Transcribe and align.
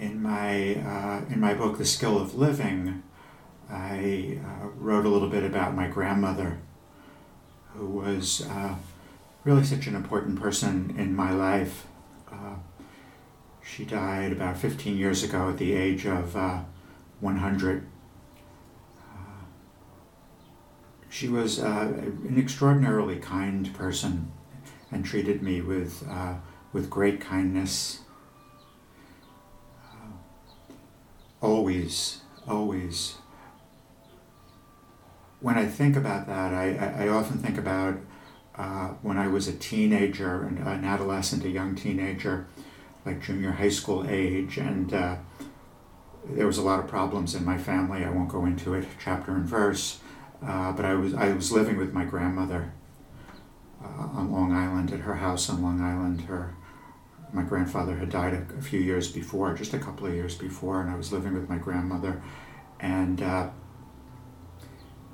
in 0.00 0.22
my 0.22 0.76
uh, 0.76 1.20
in 1.30 1.38
my 1.38 1.52
book, 1.54 1.76
The 1.76 1.84
Skill 1.84 2.18
of 2.18 2.34
Living, 2.34 3.02
I 3.68 4.40
uh, 4.42 4.68
wrote 4.76 5.04
a 5.04 5.10
little 5.10 5.28
bit 5.28 5.44
about 5.44 5.76
my 5.76 5.86
grandmother, 5.88 6.58
who 7.74 7.86
was 7.86 8.46
uh, 8.48 8.76
really 9.44 9.62
such 9.62 9.86
an 9.86 9.94
important 9.94 10.40
person 10.40 10.94
in 10.96 11.14
my 11.14 11.32
life. 11.32 11.86
Uh, 12.32 12.54
she 13.62 13.84
died 13.84 14.32
about 14.32 14.56
15 14.56 14.96
years 14.96 15.22
ago 15.22 15.50
at 15.50 15.58
the 15.58 15.74
age 15.74 16.06
of 16.06 16.34
uh, 16.34 16.62
100. 17.20 17.86
Uh, 18.98 19.16
she 21.10 21.28
was 21.28 21.58
an 21.58 22.36
extraordinarily 22.38 23.16
kind 23.16 23.72
person 23.74 24.32
and 24.90 25.04
treated 25.04 25.42
me 25.42 25.60
with, 25.60 26.08
with 26.72 26.88
great 26.90 27.20
kindness 27.20 28.00
always, 31.40 32.20
always. 32.46 33.16
When 35.40 35.56
I 35.56 35.66
think 35.66 35.96
about 35.96 36.26
that, 36.26 36.52
I, 36.52 37.04
I, 37.04 37.08
often 37.08 37.38
think 37.38 37.56
about 37.56 37.98
uh, 38.56 38.88
when 39.00 39.16
I 39.16 39.26
was 39.26 39.48
a 39.48 39.54
teenager, 39.54 40.42
and 40.42 40.58
an 40.58 40.84
adolescent, 40.84 41.44
a 41.44 41.48
young 41.48 41.74
teenager, 41.74 42.46
like 43.06 43.22
junior 43.22 43.52
high 43.52 43.70
school 43.70 44.06
age, 44.06 44.58
and 44.58 44.92
uh, 44.92 45.16
there 46.28 46.46
was 46.46 46.58
a 46.58 46.62
lot 46.62 46.78
of 46.78 46.86
problems 46.86 47.34
in 47.34 47.44
my 47.44 47.56
family. 47.56 48.04
I 48.04 48.10
won't 48.10 48.28
go 48.28 48.44
into 48.44 48.74
it 48.74 48.86
chapter 49.02 49.32
and 49.32 49.46
verse, 49.46 50.00
uh, 50.46 50.72
but 50.72 50.84
I 50.84 50.94
was 50.94 51.14
I 51.14 51.32
was 51.32 51.50
living 51.50 51.78
with 51.78 51.94
my 51.94 52.04
grandmother 52.04 52.74
uh, 53.82 54.08
on 54.12 54.30
Long 54.30 54.52
Island 54.52 54.92
at 54.92 55.00
her 55.00 55.14
house 55.14 55.48
on 55.48 55.62
Long 55.62 55.80
Island. 55.80 56.22
Her 56.22 56.54
my 57.32 57.42
grandfather 57.42 57.96
had 57.96 58.10
died 58.10 58.34
a, 58.34 58.58
a, 58.58 58.62
few 58.62 58.80
years 58.80 59.10
before, 59.10 59.54
just 59.54 59.74
a 59.74 59.78
couple 59.78 60.06
of 60.06 60.14
years 60.14 60.34
before, 60.34 60.80
and 60.80 60.90
I 60.90 60.96
was 60.96 61.12
living 61.12 61.34
with 61.34 61.48
my 61.48 61.58
grandmother, 61.58 62.22
and 62.80 63.22
uh, 63.22 63.50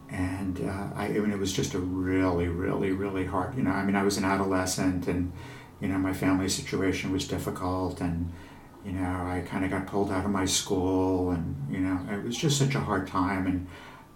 and 0.09 0.61
uh, 0.61 0.89
I, 0.95 1.07
I 1.07 1.19
mean, 1.19 1.33
it 1.33 1.39
was 1.39 1.53
just 1.53 1.75
a 1.75 1.79
really, 1.79 2.49
really, 2.49 2.93
really 2.93 3.27
hard. 3.27 3.57
You 3.57 3.65
know, 3.65 3.73
I 3.73 3.85
mean, 3.85 3.97
I 3.97 4.03
was 4.03 4.17
an 4.17 4.25
adolescent, 4.25 5.09
and 5.09 5.33
you 5.81 5.89
know, 5.89 5.99
my 5.99 6.13
family 6.13 6.49
situation 6.49 7.13
was 7.13 7.27
difficult, 7.29 8.01
and 8.01 8.33
you 8.85 8.93
know, 8.93 9.03
I 9.05 9.45
kind 9.47 9.65
of 9.65 9.71
got 9.71 9.87
pulled 9.87 10.11
out 10.11 10.25
of 10.25 10.31
my 10.31 10.47
school, 10.47 11.31
and 11.31 11.57
you 11.71 11.81
know, 11.81 12.01
it 12.11 12.25
was 12.25 12.37
just 12.37 12.59
such 12.59 12.75
a 12.75 12.81
hard 12.81 13.07
time, 13.07 13.47
and 13.47 13.67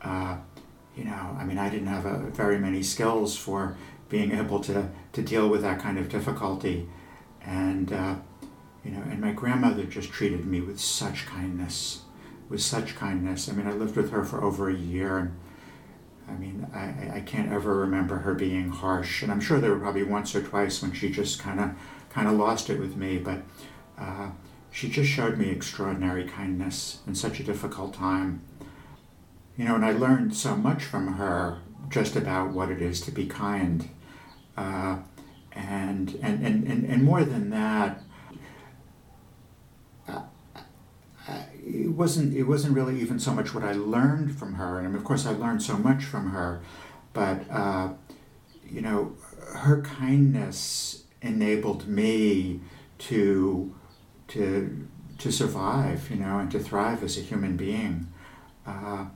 uh, 0.02 0.38
you 0.96 1.04
know, 1.04 1.36
I 1.38 1.44
mean, 1.44 1.58
I 1.58 1.68
didn't 1.68 1.88
have 1.88 2.06
a, 2.06 2.18
very 2.30 2.58
many 2.58 2.82
skills 2.82 3.36
for 3.36 3.76
being 4.08 4.32
able 4.32 4.60
to 4.60 4.88
to 5.12 5.22
deal 5.22 5.48
with 5.48 5.62
that 5.62 5.80
kind 5.80 5.98
of 5.98 6.08
difficulty 6.08 6.88
and 7.44 7.92
uh, 7.92 8.16
you 8.84 8.92
know, 8.92 9.02
and 9.02 9.20
my 9.20 9.33
grandmother 9.33 9.84
just 9.84 10.10
treated 10.10 10.46
me 10.46 10.60
with 10.60 10.80
such 10.80 11.27
kindness, 11.27 12.02
with 12.48 12.62
such 12.62 12.97
kindness. 12.97 13.48
I 13.48 13.52
mean, 13.52 13.66
I 13.66 13.72
lived 13.72 13.97
with 13.97 14.10
her 14.10 14.24
for 14.24 14.42
over 14.42 14.70
a 14.70 14.74
year, 14.74 15.19
and 15.19 15.36
I 16.28 16.32
mean, 16.32 16.66
I, 16.74 17.16
I 17.16 17.20
can't 17.20 17.52
ever 17.52 17.77
remember 17.77 18.19
her 18.19 18.34
being 18.34 18.70
harsh. 18.70 19.22
And 19.22 19.30
I'm 19.30 19.41
sure 19.41 19.60
there 19.60 19.72
were 19.72 19.80
probably 19.80 20.05
once 20.05 20.34
or 20.34 20.42
twice 20.42 20.80
when 20.80 20.92
she 20.92 21.10
just 21.10 21.38
kind 21.38 21.60
of 21.60 21.70
kind 22.10 22.27
of 22.27 22.34
lost 22.34 22.70
it 22.70 22.80
with 22.80 22.97
me, 22.97 23.19
but 23.19 23.42
uh, 23.98 24.30
she 24.70 24.88
just 24.88 25.10
showed 25.10 25.36
me 25.36 25.50
extraordinary 25.50 26.25
kindness 26.25 27.00
in 27.06 27.14
such 27.14 27.41
a 27.41 27.44
difficult 27.44 27.94
time. 27.94 28.42
You 29.56 29.66
know, 29.66 29.75
and 29.75 29.84
I 29.84 29.92
learned 29.92 30.34
so 30.34 30.56
much 30.56 30.84
from 30.84 31.14
her 31.14 31.58
just 31.91 32.16
about 32.16 32.52
what 32.52 32.70
it 32.70 32.80
is 32.80 33.00
to 33.02 33.10
be 33.10 33.27
kind. 33.27 33.91
Uh, 34.56 35.00
and 35.52 36.18
and 36.22 36.44
and 36.44 36.66
and, 36.66 36.84
and 36.84 37.02
more 37.04 37.24
than 37.24 37.50
that 37.50 38.02
uh, 40.08 40.22
it 41.66 41.90
wasn't 41.90 42.34
it 42.36 42.44
wasn't 42.44 42.74
really 42.74 43.00
even 43.00 43.18
so 43.18 43.32
much 43.32 43.54
what 43.54 43.64
I 43.64 43.72
learned 43.72 44.36
from 44.36 44.54
her. 44.54 44.78
And 44.80 44.96
of 44.96 45.04
course 45.04 45.26
I 45.26 45.32
learned 45.32 45.62
so 45.62 45.76
much 45.76 46.04
from 46.04 46.30
her 46.30 46.60
but 47.12 47.50
uh, 47.50 47.91
you 48.69 48.80
know 48.80 49.16
her 49.54 49.82
kindness 49.82 51.04
enabled 51.22 51.86
me 51.86 52.60
to 52.98 53.75
to 54.28 54.88
to 55.19 55.30
survive 55.30 56.10
you 56.10 56.16
know 56.16 56.38
and 56.38 56.50
to 56.50 56.58
thrive 56.58 57.02
as 57.02 57.19
a 57.19 57.20
human 57.20 57.56
being 57.56 58.06
uh, 58.66 59.06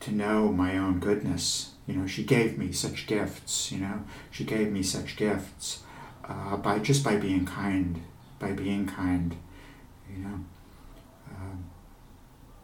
to 0.00 0.12
know 0.12 0.52
my 0.52 0.76
own 0.76 0.98
goodness 0.98 1.73
you 1.86 1.94
know 1.94 2.06
she 2.06 2.24
gave 2.24 2.56
me 2.58 2.72
such 2.72 3.06
gifts 3.06 3.70
you 3.72 3.78
know 3.78 4.04
she 4.30 4.44
gave 4.44 4.70
me 4.72 4.82
such 4.82 5.16
gifts 5.16 5.84
uh, 6.28 6.56
by 6.56 6.78
just 6.78 7.04
by 7.04 7.16
being 7.16 7.44
kind, 7.44 8.02
by 8.38 8.52
being 8.52 8.86
kind, 8.86 9.36
you 10.10 10.18
know. 10.22 10.44
Um, 11.30 11.64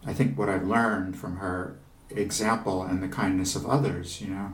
I 0.05 0.13
think 0.13 0.37
what 0.37 0.49
I've 0.49 0.67
learned 0.67 1.17
from 1.17 1.37
her 1.37 1.77
example 2.09 2.83
and 2.83 3.01
the 3.01 3.07
kindness 3.07 3.55
of 3.55 3.65
others, 3.65 4.21
you 4.21 4.27
know, 4.27 4.53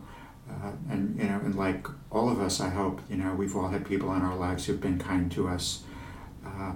uh, 0.49 0.71
and 0.89 1.17
you 1.17 1.27
know, 1.27 1.39
and 1.43 1.55
like 1.55 1.87
all 2.11 2.29
of 2.29 2.39
us, 2.41 2.59
I 2.59 2.69
hope, 2.69 3.01
you 3.09 3.17
know, 3.17 3.33
we've 3.33 3.55
all 3.55 3.69
had 3.69 3.85
people 3.85 4.13
in 4.13 4.21
our 4.21 4.35
lives 4.35 4.65
who've 4.65 4.81
been 4.81 4.99
kind 4.99 5.31
to 5.33 5.47
us. 5.47 5.83
Uh, 6.45 6.73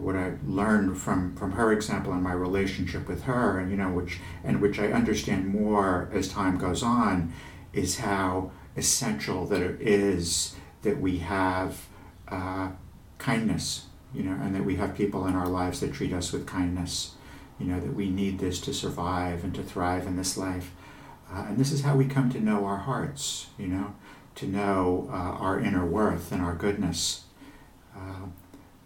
what 0.00 0.16
I 0.16 0.34
learned 0.46 0.98
from 0.98 1.36
from 1.36 1.52
her 1.52 1.72
example 1.72 2.12
and 2.12 2.22
my 2.22 2.32
relationship 2.32 3.08
with 3.08 3.22
her, 3.22 3.58
and 3.58 3.70
you 3.70 3.76
know, 3.76 3.90
which 3.90 4.20
and 4.44 4.60
which 4.60 4.78
I 4.78 4.92
understand 4.92 5.48
more 5.48 6.08
as 6.12 6.28
time 6.28 6.58
goes 6.58 6.82
on, 6.82 7.32
is 7.72 7.98
how 7.98 8.50
essential 8.76 9.46
that 9.46 9.62
it 9.62 9.80
is 9.80 10.56
that 10.82 11.00
we 11.00 11.18
have 11.18 11.86
uh, 12.28 12.70
kindness, 13.18 13.86
you 14.14 14.22
know, 14.22 14.32
and 14.32 14.54
that 14.54 14.64
we 14.64 14.76
have 14.76 14.94
people 14.94 15.26
in 15.26 15.34
our 15.34 15.48
lives 15.48 15.80
that 15.80 15.92
treat 15.92 16.12
us 16.12 16.32
with 16.32 16.46
kindness, 16.46 17.14
you 17.58 17.66
know, 17.66 17.80
that 17.80 17.94
we 17.94 18.08
need 18.08 18.38
this 18.38 18.60
to 18.60 18.72
survive 18.72 19.44
and 19.44 19.54
to 19.54 19.62
thrive 19.62 20.06
in 20.06 20.16
this 20.16 20.36
life. 20.36 20.72
Uh, 21.32 21.44
and 21.48 21.58
this 21.58 21.70
is 21.70 21.82
how 21.82 21.94
we 21.94 22.06
come 22.06 22.30
to 22.30 22.40
know 22.40 22.64
our 22.64 22.78
hearts, 22.78 23.48
you 23.58 23.66
know, 23.66 23.94
to 24.34 24.46
know 24.46 25.08
uh, 25.10 25.14
our 25.14 25.60
inner 25.60 25.84
worth 25.84 26.32
and 26.32 26.42
our 26.42 26.54
goodness, 26.54 27.24
uh, 27.94 28.26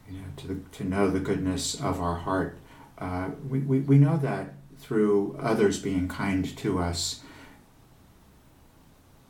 you 0.08 0.18
know, 0.18 0.26
to, 0.36 0.46
the, 0.46 0.54
to 0.72 0.84
know 0.84 1.10
the 1.10 1.20
goodness 1.20 1.80
of 1.80 2.00
our 2.00 2.16
heart. 2.16 2.58
Uh, 2.98 3.30
we, 3.48 3.60
we, 3.60 3.80
we 3.80 3.98
know 3.98 4.16
that 4.18 4.54
through 4.78 5.36
others 5.40 5.80
being 5.80 6.08
kind 6.08 6.56
to 6.56 6.78
us 6.78 7.22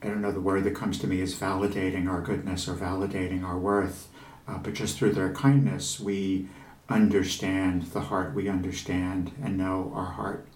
I 0.04 0.08
don't 0.08 0.20
know, 0.20 0.32
the 0.32 0.40
word 0.40 0.64
that 0.64 0.74
comes 0.74 0.98
to 0.98 1.06
me 1.06 1.22
is 1.22 1.34
validating 1.34 2.10
our 2.10 2.20
goodness 2.20 2.68
or 2.68 2.74
validating 2.74 3.42
our 3.42 3.56
worth. 3.56 4.08
Uh, 4.46 4.58
but 4.58 4.74
just 4.74 4.98
through 4.98 5.12
their 5.12 5.32
kindness, 5.32 5.98
we 5.98 6.48
understand 6.90 7.84
the 7.84 8.02
heart, 8.02 8.34
we 8.34 8.46
understand 8.46 9.32
and 9.42 9.56
know 9.56 9.90
our 9.94 10.12
heart, 10.12 10.46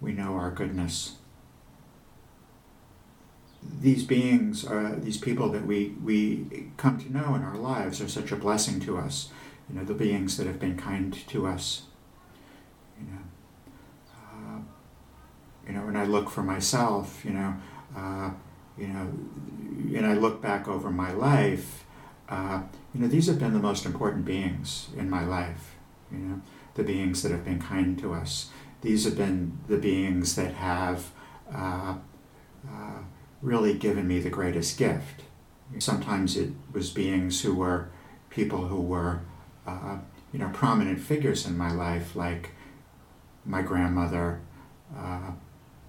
we 0.00 0.12
know 0.12 0.34
our 0.34 0.52
goodness. 0.52 1.16
These 3.80 4.04
beings, 4.04 4.64
are, 4.64 4.94
these 4.96 5.18
people 5.18 5.48
that 5.50 5.66
we, 5.66 5.94
we 6.02 6.68
come 6.76 6.98
to 6.98 7.12
know 7.12 7.34
in 7.34 7.42
our 7.42 7.56
lives, 7.56 8.00
are 8.00 8.08
such 8.08 8.32
a 8.32 8.36
blessing 8.36 8.80
to 8.80 8.98
us. 8.98 9.30
You 9.68 9.76
know, 9.76 9.84
the 9.84 9.94
beings 9.94 10.36
that 10.36 10.46
have 10.46 10.58
been 10.58 10.76
kind 10.76 11.14
to 11.28 11.46
us. 11.46 11.82
You 12.98 13.06
know, 13.06 13.22
uh, 14.12 14.58
you 15.66 15.72
know, 15.74 15.86
when 15.86 15.96
I 15.96 16.04
look 16.04 16.30
for 16.30 16.42
myself, 16.42 17.24
you 17.24 17.32
know, 17.32 17.54
uh, 17.96 18.30
you 18.76 18.88
know, 18.88 19.12
and 19.96 20.06
I 20.06 20.14
look 20.14 20.40
back 20.40 20.68
over 20.68 20.90
my 20.90 21.12
life, 21.12 21.84
uh, 22.28 22.62
you 22.94 23.00
know, 23.00 23.08
these 23.08 23.26
have 23.26 23.38
been 23.38 23.52
the 23.52 23.58
most 23.58 23.84
important 23.84 24.24
beings 24.24 24.88
in 24.96 25.10
my 25.10 25.24
life, 25.24 25.74
you 26.10 26.18
know, 26.18 26.40
the 26.74 26.82
beings 26.82 27.22
that 27.22 27.32
have 27.32 27.44
been 27.44 27.60
kind 27.60 27.98
to 27.98 28.14
us. 28.14 28.50
These 28.80 29.04
have 29.04 29.16
been 29.16 29.58
the 29.68 29.76
beings 29.76 30.34
that 30.36 30.54
have 30.54 31.10
uh, 31.54 31.96
uh, 32.68 32.98
really 33.42 33.74
given 33.74 34.06
me 34.06 34.20
the 34.20 34.30
greatest 34.30 34.78
gift. 34.78 35.22
Sometimes 35.78 36.36
it 36.36 36.50
was 36.72 36.90
beings 36.90 37.42
who 37.42 37.54
were 37.54 37.88
people 38.30 38.68
who 38.68 38.80
were, 38.80 39.20
uh, 39.66 39.98
you 40.32 40.38
know, 40.38 40.48
prominent 40.52 41.00
figures 41.00 41.46
in 41.46 41.58
my 41.58 41.72
life, 41.72 42.14
like 42.14 42.50
my 43.44 43.60
grandmother, 43.62 44.40
uh, 44.96 45.32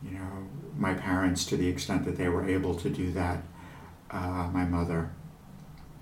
you 0.04 0.12
know, 0.18 0.48
my 0.78 0.94
parents 0.94 1.46
to 1.46 1.58
the 1.58 1.68
extent 1.68 2.06
that 2.06 2.18
they 2.18 2.28
were 2.28 2.48
able 2.48 2.76
to 2.76 2.90
do 2.90 3.12
that, 3.12 3.44
uh, 4.12 4.50
my 4.52 4.66
mother. 4.66 5.12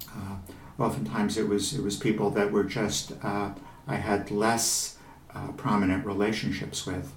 Uh, 0.10 0.38
oftentimes 0.80 1.38
it 1.38 1.48
was 1.48 1.74
it 1.74 1.84
was 1.84 1.96
people 1.96 2.30
that 2.32 2.52
were 2.52 2.64
just 2.64 3.14
uh, 3.24 3.52
I 3.88 3.96
had 3.96 4.32
less 4.32 4.98
uh, 5.34 5.52
prominent 5.54 6.06
relationships 6.06 6.86
with, 6.86 7.12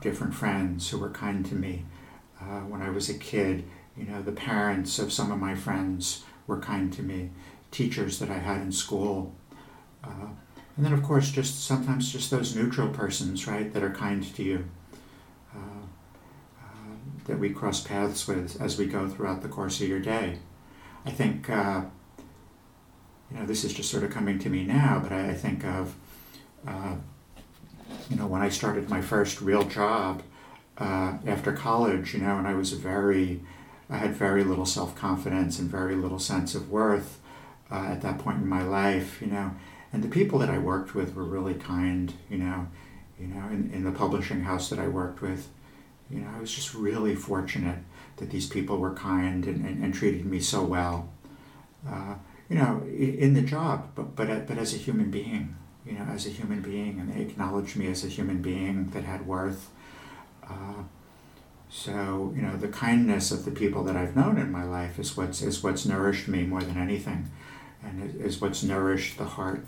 different 0.00 0.34
friends 0.34 0.90
who 0.90 0.98
were 0.98 1.10
kind 1.10 1.44
to 1.46 1.54
me. 1.54 1.84
when 2.68 2.82
I 2.82 2.90
was 2.90 3.08
a 3.08 3.14
kid, 3.14 3.64
you 3.96 4.04
know, 4.04 4.22
the 4.22 4.32
parents 4.32 4.98
of 4.98 5.12
some 5.12 5.30
of 5.30 5.38
my 5.38 5.54
friends 5.54 6.24
were 6.46 6.58
kind 6.58 6.92
to 6.94 7.02
me. 7.02 7.30
Teachers 7.70 8.18
that 8.18 8.30
I 8.30 8.38
had 8.38 8.60
in 8.60 8.72
school 8.72 9.34
and 10.80 10.86
then, 10.86 10.94
of 10.94 11.02
course, 11.02 11.30
just 11.30 11.66
sometimes 11.66 12.10
just 12.10 12.30
those 12.30 12.56
neutral 12.56 12.88
persons, 12.88 13.46
right, 13.46 13.70
that 13.74 13.82
are 13.82 13.90
kind 13.90 14.22
to 14.34 14.42
you, 14.42 14.64
uh, 15.54 15.58
uh, 16.58 16.94
that 17.26 17.38
we 17.38 17.50
cross 17.50 17.82
paths 17.82 18.26
with 18.26 18.58
as 18.62 18.78
we 18.78 18.86
go 18.86 19.06
throughout 19.06 19.42
the 19.42 19.48
course 19.48 19.82
of 19.82 19.88
your 19.88 20.00
day. 20.00 20.38
I 21.04 21.10
think, 21.10 21.50
uh, 21.50 21.82
you 23.30 23.36
know, 23.36 23.44
this 23.44 23.62
is 23.62 23.74
just 23.74 23.90
sort 23.90 24.04
of 24.04 24.10
coming 24.10 24.38
to 24.38 24.48
me 24.48 24.64
now, 24.64 25.00
but 25.02 25.12
I, 25.12 25.28
I 25.28 25.34
think 25.34 25.66
of, 25.66 25.94
uh, 26.66 26.96
you 28.08 28.16
know, 28.16 28.26
when 28.26 28.42
I 28.42 28.48
started 28.48 28.88
my 28.88 29.00
first 29.00 29.40
real 29.40 29.64
job 29.64 30.22
uh, 30.78 31.18
after 31.26 31.52
college, 31.52 32.14
you 32.14 32.20
know, 32.20 32.38
and 32.38 32.46
I 32.46 32.54
was 32.54 32.72
very, 32.72 33.40
I 33.88 33.98
had 33.98 34.14
very 34.14 34.44
little 34.44 34.66
self 34.66 34.94
confidence 34.96 35.58
and 35.58 35.70
very 35.70 35.94
little 35.94 36.18
sense 36.18 36.54
of 36.54 36.70
worth 36.70 37.20
uh, 37.70 37.86
at 37.86 38.02
that 38.02 38.18
point 38.18 38.38
in 38.38 38.48
my 38.48 38.62
life, 38.62 39.20
you 39.20 39.28
know, 39.28 39.52
and 39.92 40.02
the 40.02 40.08
people 40.08 40.38
that 40.38 40.50
I 40.50 40.58
worked 40.58 40.94
with 40.94 41.14
were 41.14 41.24
really 41.24 41.54
kind, 41.54 42.12
you 42.28 42.38
know, 42.38 42.68
you 43.18 43.26
know, 43.26 43.46
in, 43.48 43.70
in 43.72 43.84
the 43.84 43.92
publishing 43.92 44.42
house 44.42 44.70
that 44.70 44.78
I 44.78 44.88
worked 44.88 45.20
with, 45.20 45.48
you 46.10 46.20
know, 46.20 46.28
I 46.34 46.40
was 46.40 46.52
just 46.52 46.74
really 46.74 47.14
fortunate 47.14 47.78
that 48.16 48.30
these 48.30 48.46
people 48.48 48.78
were 48.78 48.94
kind 48.94 49.46
and, 49.46 49.64
and, 49.64 49.84
and 49.84 49.94
treated 49.94 50.26
me 50.26 50.40
so 50.40 50.62
well. 50.62 51.10
Uh, 51.88 52.14
you 52.48 52.56
know, 52.56 52.82
in 52.84 53.34
the 53.34 53.42
job, 53.42 53.90
but 53.94 54.16
but 54.16 54.46
but 54.46 54.58
as 54.58 54.74
a 54.74 54.76
human 54.76 55.10
being, 55.10 55.56
you 55.90 55.98
know, 55.98 56.04
as 56.04 56.26
a 56.26 56.30
human 56.30 56.60
being, 56.60 57.00
and 57.00 57.12
they 57.12 57.20
acknowledged 57.20 57.76
me 57.76 57.88
as 57.88 58.04
a 58.04 58.08
human 58.08 58.40
being 58.40 58.90
that 58.90 59.04
had 59.04 59.26
worth. 59.26 59.70
Uh, 60.48 60.84
so 61.68 62.32
you 62.34 62.42
know, 62.42 62.56
the 62.56 62.68
kindness 62.68 63.30
of 63.30 63.44
the 63.44 63.50
people 63.50 63.82
that 63.84 63.96
I've 63.96 64.16
known 64.16 64.38
in 64.38 64.50
my 64.52 64.64
life 64.64 64.98
is 64.98 65.16
what's 65.16 65.42
is 65.42 65.62
what's 65.62 65.84
nourished 65.84 66.28
me 66.28 66.44
more 66.44 66.62
than 66.62 66.76
anything, 66.76 67.30
and 67.82 68.20
is 68.20 68.40
what's 68.40 68.62
nourished 68.62 69.18
the 69.18 69.24
heart. 69.24 69.66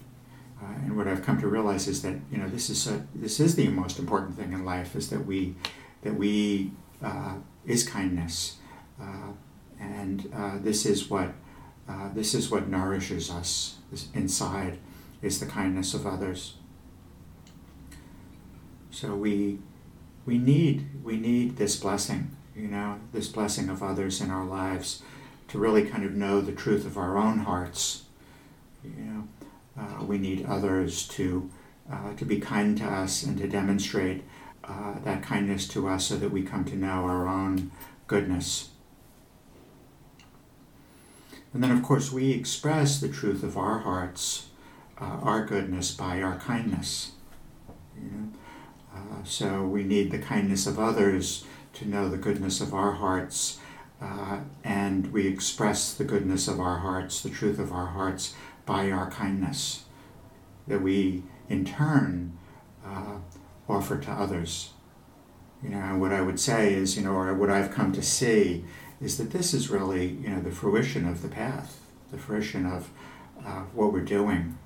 Uh, 0.63 0.75
and 0.85 0.97
what 0.97 1.09
I've 1.09 1.25
come 1.25 1.41
to 1.41 1.49
realize 1.49 1.89
is 1.89 2.03
that 2.03 2.17
you 2.31 2.39
know 2.39 2.49
this 2.49 2.71
is 2.71 2.87
a, 2.87 3.05
this 3.15 3.41
is 3.41 3.57
the 3.57 3.69
most 3.69 3.99
important 3.99 4.37
thing 4.37 4.53
in 4.53 4.65
life 4.65 4.95
is 4.95 5.11
that 5.11 5.27
we 5.27 5.57
that 6.03 6.15
we 6.15 6.71
uh, 7.03 7.35
is 7.67 7.89
kindness, 7.89 8.59
uh, 9.01 9.33
and 9.81 10.33
uh, 10.35 10.59
this 10.59 10.87
is 10.87 11.11
what 11.11 11.33
uh, 11.89 12.11
this 12.15 12.35
is 12.35 12.51
what 12.51 12.69
nourishes 12.69 13.31
us 13.31 13.77
inside, 14.15 14.79
is 15.23 15.39
the 15.39 15.47
kindness 15.47 15.95
of 15.95 16.07
others. 16.07 16.55
So 18.91 19.15
we, 19.15 19.59
we 20.27 20.37
need 20.37 21.03
we 21.03 21.17
need 21.17 21.57
this 21.57 21.77
blessing, 21.77 22.37
you 22.55 22.69
know, 22.69 23.01
this 23.13 23.29
blessing 23.29 23.69
of 23.71 23.83
others 23.83 24.21
in 24.21 24.31
our 24.31 24.45
lives, 24.45 25.03
to 25.49 25.59
really 25.59 25.85
kind 25.85 26.05
of 26.05 26.13
know 26.13 26.41
the 26.41 26.53
truth 26.53 26.85
of 26.85 26.97
our 26.99 27.17
own 27.17 27.39
hearts. 27.39 28.05
You 28.85 29.05
know, 29.05 29.29
uh, 29.79 30.05
we 30.05 30.19
need 30.19 30.45
others 30.47 31.09
to 31.09 31.51
uh, 31.91 32.15
to 32.15 32.25
be 32.25 32.39
kind 32.39 32.77
to 32.79 32.85
us 32.85 33.23
and 33.23 33.39
to 33.39 33.49
demonstrate 33.49 34.23
uh, 34.65 35.01
that 35.05 35.23
kindness 35.23 35.67
to 35.69 35.89
us, 35.89 36.07
so 36.07 36.17
that 36.17 36.31
we 36.31 36.43
come 36.43 36.65
to 36.67 36.77
know 36.77 37.05
our 37.05 37.27
own 37.27 37.71
goodness. 38.07 38.69
And 41.55 41.63
then, 41.63 41.71
of 41.71 41.83
course, 41.83 42.13
we 42.13 42.31
express 42.31 43.01
the 43.01 43.09
truth 43.09 43.43
of 43.43 43.59
our 43.59 43.81
hearts, 43.81 44.49
uh, 45.03 45.19
our 45.23 45.45
goodness, 45.45 45.91
by 45.91 46.23
our 46.23 46.39
kindness. 46.39 47.13
Uh, 48.95 49.25
so 49.25 49.63
we 49.63 49.83
need 49.83 50.11
the 50.11 50.19
kindness 50.19 50.67
of 50.67 50.79
others 50.79 51.45
to 51.73 51.89
know 51.89 52.09
the 52.09 52.17
goodness 52.17 52.61
of 52.61 52.73
our 52.73 52.93
hearts, 52.93 53.59
uh, 54.01 54.41
and 54.63 55.13
we 55.13 55.27
express 55.27 55.93
the 55.93 56.05
goodness 56.05 56.47
of 56.47 56.61
our 56.61 56.79
hearts, 56.79 57.21
the 57.21 57.31
truth 57.31 57.59
of 57.59 57.73
our 57.73 57.87
hearts, 57.87 58.35
by 58.65 58.91
our 58.91 59.11
kindness 59.11 59.85
that 60.69 60.83
we, 60.83 61.25
in 61.49 61.65
turn, 61.65 62.39
uh, 62.87 63.17
offer 63.69 63.99
to 63.99 64.11
others. 64.11 64.71
You 65.63 65.71
know, 65.71 65.97
what 65.97 66.13
I 66.13 66.21
would 66.21 66.39
say 66.39 66.75
is, 66.75 66.97
you 66.97 67.03
know, 67.03 67.13
or 67.13 67.35
what 67.35 67.51
I've 67.51 67.73
come 67.73 67.93
to 67.93 68.03
see 68.03 68.65
is 69.01 69.19
that 69.19 69.31
this 69.31 69.53
is 69.53 69.69
really, 69.69 70.07
you 70.07 70.29
know, 70.29 70.41
the 70.41 70.51
fruition 70.51 71.09
of 71.09 71.23
the 71.23 71.29
path, 71.29 71.81
the 72.13 72.19
fruition 72.19 72.67
of 72.67 72.89
what 73.75 73.93
we're 73.93 74.01
doing. 74.01 74.59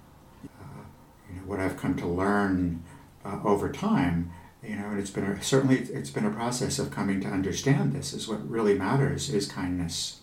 You 1.37 1.43
know, 1.43 1.49
what 1.49 1.61
I've 1.61 1.77
come 1.77 1.97
to 1.97 2.07
learn 2.07 2.83
uh, 3.25 3.41
over 3.45 3.71
time, 3.71 4.31
you 4.63 4.77
know, 4.77 4.87
and 4.89 4.99
it's 4.99 5.11
been 5.11 5.25
a, 5.25 5.43
certainly 5.43 5.79
it's 5.79 6.11
been 6.11 6.25
a 6.25 6.31
process 6.31 6.79
of 6.79 6.91
coming 6.91 7.21
to 7.21 7.29
understand 7.29 7.93
this. 7.93 8.15
Is 8.15 8.27
what 8.27 8.49
really 8.49 8.75
matters 8.75 9.29
is 9.29 9.47
kindness 9.47 10.21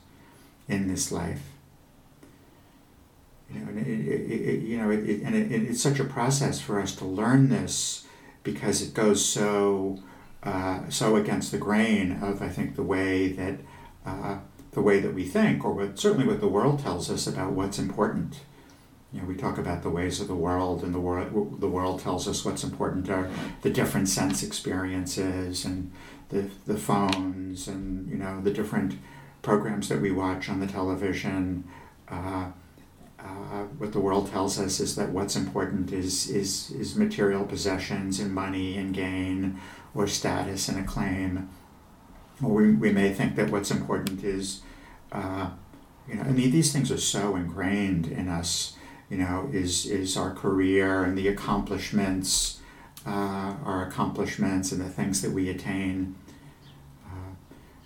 in 0.67 0.87
this 0.87 1.11
life. 1.11 1.43
You 3.53 3.59
know, 3.59 3.67
and 3.69 3.79
it, 3.79 3.87
it, 3.87 4.31
it 4.31 4.61
you 4.63 4.77
know, 4.77 4.89
it, 4.89 5.21
and 5.21 5.35
it's 5.35 5.81
such 5.81 5.99
a 5.99 6.03
process 6.03 6.59
for 6.59 6.79
us 6.79 6.95
to 6.95 7.05
learn 7.05 7.49
this 7.49 8.05
because 8.41 8.81
it 8.81 8.93
goes 8.93 9.23
so. 9.23 9.99
Uh, 10.41 10.89
so 10.89 11.15
against 11.15 11.53
the 11.53 11.57
grain 11.57 12.19
of 12.21 12.41
I 12.41 12.49
think 12.49 12.75
the 12.75 12.83
way 12.83 13.31
that 13.31 13.59
uh, 14.05 14.39
the 14.71 14.81
way 14.81 14.99
that 14.99 15.13
we 15.13 15.23
think, 15.23 15.63
or 15.63 15.71
what, 15.71 15.97
certainly 15.97 16.27
what 16.27 16.41
the 16.41 16.49
world 16.49 16.79
tells 16.79 17.09
us 17.09 17.27
about 17.27 17.53
what's 17.53 17.79
important. 17.79 18.41
You 19.13 19.21
know, 19.21 19.27
we 19.27 19.35
talk 19.35 19.57
about 19.57 19.83
the 19.83 19.89
ways 19.89 20.19
of 20.19 20.27
the 20.27 20.35
world, 20.35 20.83
and 20.83 20.93
the 20.93 20.99
world 20.99 21.59
the 21.61 21.69
world 21.69 21.99
tells 21.99 22.27
us 22.27 22.43
what's 22.43 22.63
important 22.63 23.09
are 23.09 23.29
the 23.61 23.69
different 23.69 24.09
sense 24.09 24.43
experiences 24.43 25.65
and 25.65 25.91
the 26.29 26.49
the 26.65 26.77
phones, 26.77 27.67
and 27.67 28.09
you 28.09 28.15
know 28.15 28.41
the 28.41 28.51
different 28.51 28.97
programs 29.41 29.89
that 29.89 30.01
we 30.01 30.11
watch 30.11 30.49
on 30.49 30.59
the 30.59 30.67
television. 30.67 31.63
Uh, 32.09 32.47
uh, 33.19 33.63
what 33.77 33.93
the 33.93 33.99
world 33.99 34.29
tells 34.29 34.59
us 34.59 34.81
is 34.81 34.95
that 34.95 35.09
what's 35.09 35.35
important 35.35 35.93
is 35.93 36.29
is 36.29 36.71
is 36.71 36.95
material 36.95 37.45
possessions 37.45 38.19
and 38.19 38.33
money 38.33 38.77
and 38.77 38.93
gain, 38.93 39.59
or 39.93 40.07
status 40.07 40.67
and 40.67 40.79
acclaim 40.79 41.49
or 42.41 42.51
we, 42.51 42.71
we 42.71 42.91
may 42.91 43.13
think 43.13 43.35
that 43.35 43.49
what's 43.49 43.71
important 43.71 44.23
is, 44.23 44.61
uh, 45.11 45.49
you 46.07 46.15
know, 46.15 46.21
I 46.23 46.31
mean, 46.31 46.51
these 46.51 46.71
things 46.71 46.91
are 46.91 46.97
so 46.97 47.35
ingrained 47.35 48.07
in 48.07 48.27
us, 48.27 48.75
you 49.13 49.19
know, 49.19 49.47
is, 49.53 49.85
is 49.85 50.17
our 50.17 50.31
career 50.33 51.03
and 51.03 51.15
the 51.15 51.27
accomplishments, 51.27 52.59
uh, 53.05 53.53
our 53.63 53.85
accomplishments 53.87 54.71
and 54.71 54.81
the 54.81 54.89
things 54.89 55.21
that 55.21 55.29
we 55.29 55.51
attain. 55.51 56.15
Uh, 57.05 57.35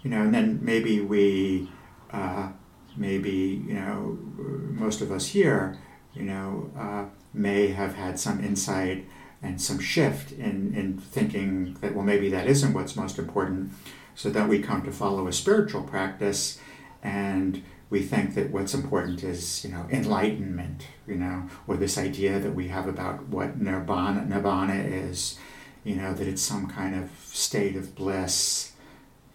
you 0.03 0.09
know, 0.09 0.21
and 0.21 0.33
then 0.33 0.59
maybe 0.61 1.01
we, 1.01 1.69
uh, 2.13 2.47
maybe, 2.95 3.61
you 3.67 3.73
know, 3.73 4.17
most 4.37 5.01
of 5.01 5.11
us 5.11 5.27
here, 5.27 5.77
you 6.13 6.23
know, 6.23 6.71
uh, 6.77 7.03
may 7.33 7.67
have 7.67 7.95
had 7.95 8.17
some 8.17 8.41
insight 8.41 9.05
and 9.41 9.61
some 9.61 9.79
shift 9.79 10.31
in, 10.31 10.73
in 10.73 10.97
thinking 10.97 11.73
that, 11.81 11.93
well, 11.93 12.05
maybe 12.05 12.29
that 12.29 12.47
isn't 12.47 12.71
what's 12.71 12.95
most 12.95 13.19
important. 13.19 13.73
So 14.15 14.29
that 14.29 14.47
we 14.47 14.59
come 14.59 14.81
to 14.83 14.93
follow 14.93 15.27
a 15.27 15.33
spiritual 15.33 15.83
practice 15.83 16.57
and 17.03 17.61
we 17.89 18.01
think 18.01 18.35
that 18.35 18.51
what's 18.51 18.73
important 18.73 19.23
is, 19.23 19.63
you 19.63 19.71
know, 19.71 19.85
enlightenment, 19.89 20.87
you 21.07 21.15
know, 21.15 21.49
or 21.67 21.77
this 21.77 21.97
idea 21.97 22.39
that 22.39 22.53
we 22.53 22.67
have 22.67 22.87
about 22.87 23.27
what 23.27 23.59
nirvana, 23.59 24.25
nirvana 24.25 24.75
is, 24.75 25.39
you 25.83 25.95
know, 25.95 26.13
that 26.13 26.27
it's 26.27 26.41
some 26.41 26.67
kind 26.67 26.95
of 26.95 27.09
state 27.25 27.75
of 27.75 27.95
bliss, 27.95 28.73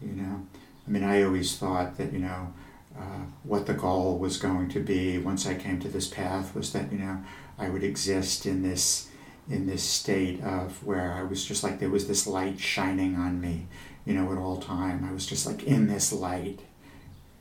you 0.00 0.12
know. 0.12 0.46
I 0.86 0.90
mean, 0.90 1.04
I 1.04 1.22
always 1.22 1.56
thought 1.56 1.96
that, 1.96 2.12
you 2.12 2.18
know, 2.18 2.52
uh, 2.98 3.24
what 3.42 3.66
the 3.66 3.74
goal 3.74 4.18
was 4.18 4.36
going 4.36 4.68
to 4.68 4.80
be 4.80 5.16
once 5.16 5.46
I 5.46 5.54
came 5.54 5.80
to 5.80 5.88
this 5.88 6.08
path 6.08 6.54
was 6.54 6.72
that, 6.72 6.92
you 6.92 6.98
know, 6.98 7.22
I 7.58 7.70
would 7.70 7.82
exist 7.82 8.44
in 8.44 8.62
this 8.62 9.08
in 9.48 9.66
this 9.66 9.82
state 9.82 10.40
of 10.42 10.84
where 10.84 11.12
I 11.12 11.22
was 11.22 11.44
just 11.44 11.64
like 11.64 11.80
there 11.80 11.90
was 11.90 12.06
this 12.06 12.26
light 12.26 12.60
shining 12.60 13.16
on 13.16 13.40
me, 13.40 13.66
you 14.04 14.14
know, 14.14 14.30
at 14.30 14.38
all 14.38 14.58
time. 14.58 15.06
I 15.08 15.12
was 15.12 15.26
just 15.26 15.46
like 15.46 15.64
in 15.64 15.88
this 15.88 16.12
light, 16.12 16.60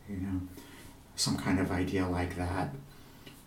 you 0.09 0.17
know, 0.17 0.41
some 1.21 1.37
kind 1.37 1.59
of 1.59 1.71
idea 1.71 2.07
like 2.07 2.35
that, 2.35 2.73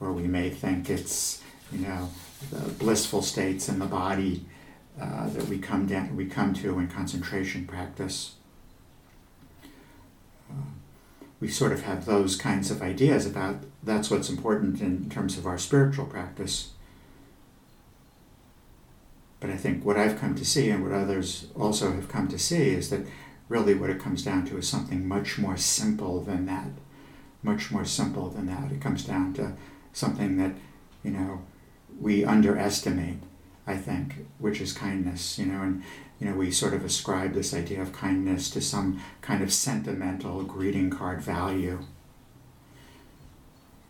or 0.00 0.12
we 0.12 0.28
may 0.28 0.48
think 0.48 0.88
it's, 0.88 1.42
you 1.72 1.80
know, 1.80 2.08
the 2.50 2.70
blissful 2.72 3.20
states 3.20 3.68
in 3.68 3.78
the 3.78 3.86
body 3.86 4.44
uh, 5.00 5.28
that 5.30 5.48
we 5.48 5.58
come 5.58 5.86
down, 5.86 6.14
we 6.14 6.26
come 6.26 6.54
to 6.54 6.78
in 6.78 6.86
concentration 6.86 7.66
practice. 7.66 8.34
Uh, 10.48 10.70
we 11.40 11.48
sort 11.48 11.72
of 11.72 11.82
have 11.82 12.04
those 12.04 12.36
kinds 12.36 12.70
of 12.70 12.80
ideas 12.80 13.26
about 13.26 13.56
that's 13.82 14.10
what's 14.10 14.30
important 14.30 14.80
in 14.80 15.10
terms 15.10 15.36
of 15.36 15.46
our 15.46 15.58
spiritual 15.58 16.06
practice. 16.06 16.70
But 19.40 19.50
I 19.50 19.56
think 19.56 19.84
what 19.84 19.98
I've 19.98 20.18
come 20.18 20.34
to 20.36 20.44
see 20.44 20.70
and 20.70 20.82
what 20.82 20.92
others 20.92 21.48
also 21.58 21.92
have 21.92 22.08
come 22.08 22.28
to 22.28 22.38
see 22.38 22.70
is 22.70 22.88
that 22.90 23.04
really 23.48 23.74
what 23.74 23.90
it 23.90 24.00
comes 24.00 24.22
down 24.22 24.46
to 24.46 24.56
is 24.56 24.68
something 24.68 25.06
much 25.06 25.38
more 25.38 25.56
simple 25.56 26.22
than 26.22 26.46
that. 26.46 26.68
Much 27.44 27.70
more 27.70 27.84
simple 27.84 28.28
than 28.30 28.46
that. 28.46 28.72
It 28.72 28.80
comes 28.80 29.04
down 29.04 29.34
to 29.34 29.52
something 29.92 30.36
that, 30.38 30.54
you 31.04 31.12
know, 31.12 31.42
we 32.00 32.24
underestimate, 32.24 33.18
I 33.66 33.76
think, 33.76 34.26
which 34.38 34.60
is 34.60 34.72
kindness, 34.72 35.38
you 35.38 35.46
know, 35.46 35.62
and 35.62 35.84
you 36.18 36.28
know, 36.28 36.36
we 36.36 36.50
sort 36.50 36.74
of 36.74 36.84
ascribe 36.84 37.34
this 37.34 37.52
idea 37.52 37.82
of 37.82 37.92
kindness 37.92 38.48
to 38.50 38.60
some 38.60 39.00
kind 39.20 39.42
of 39.42 39.52
sentimental 39.52 40.42
greeting 40.42 40.88
card 40.88 41.20
value. 41.20 41.80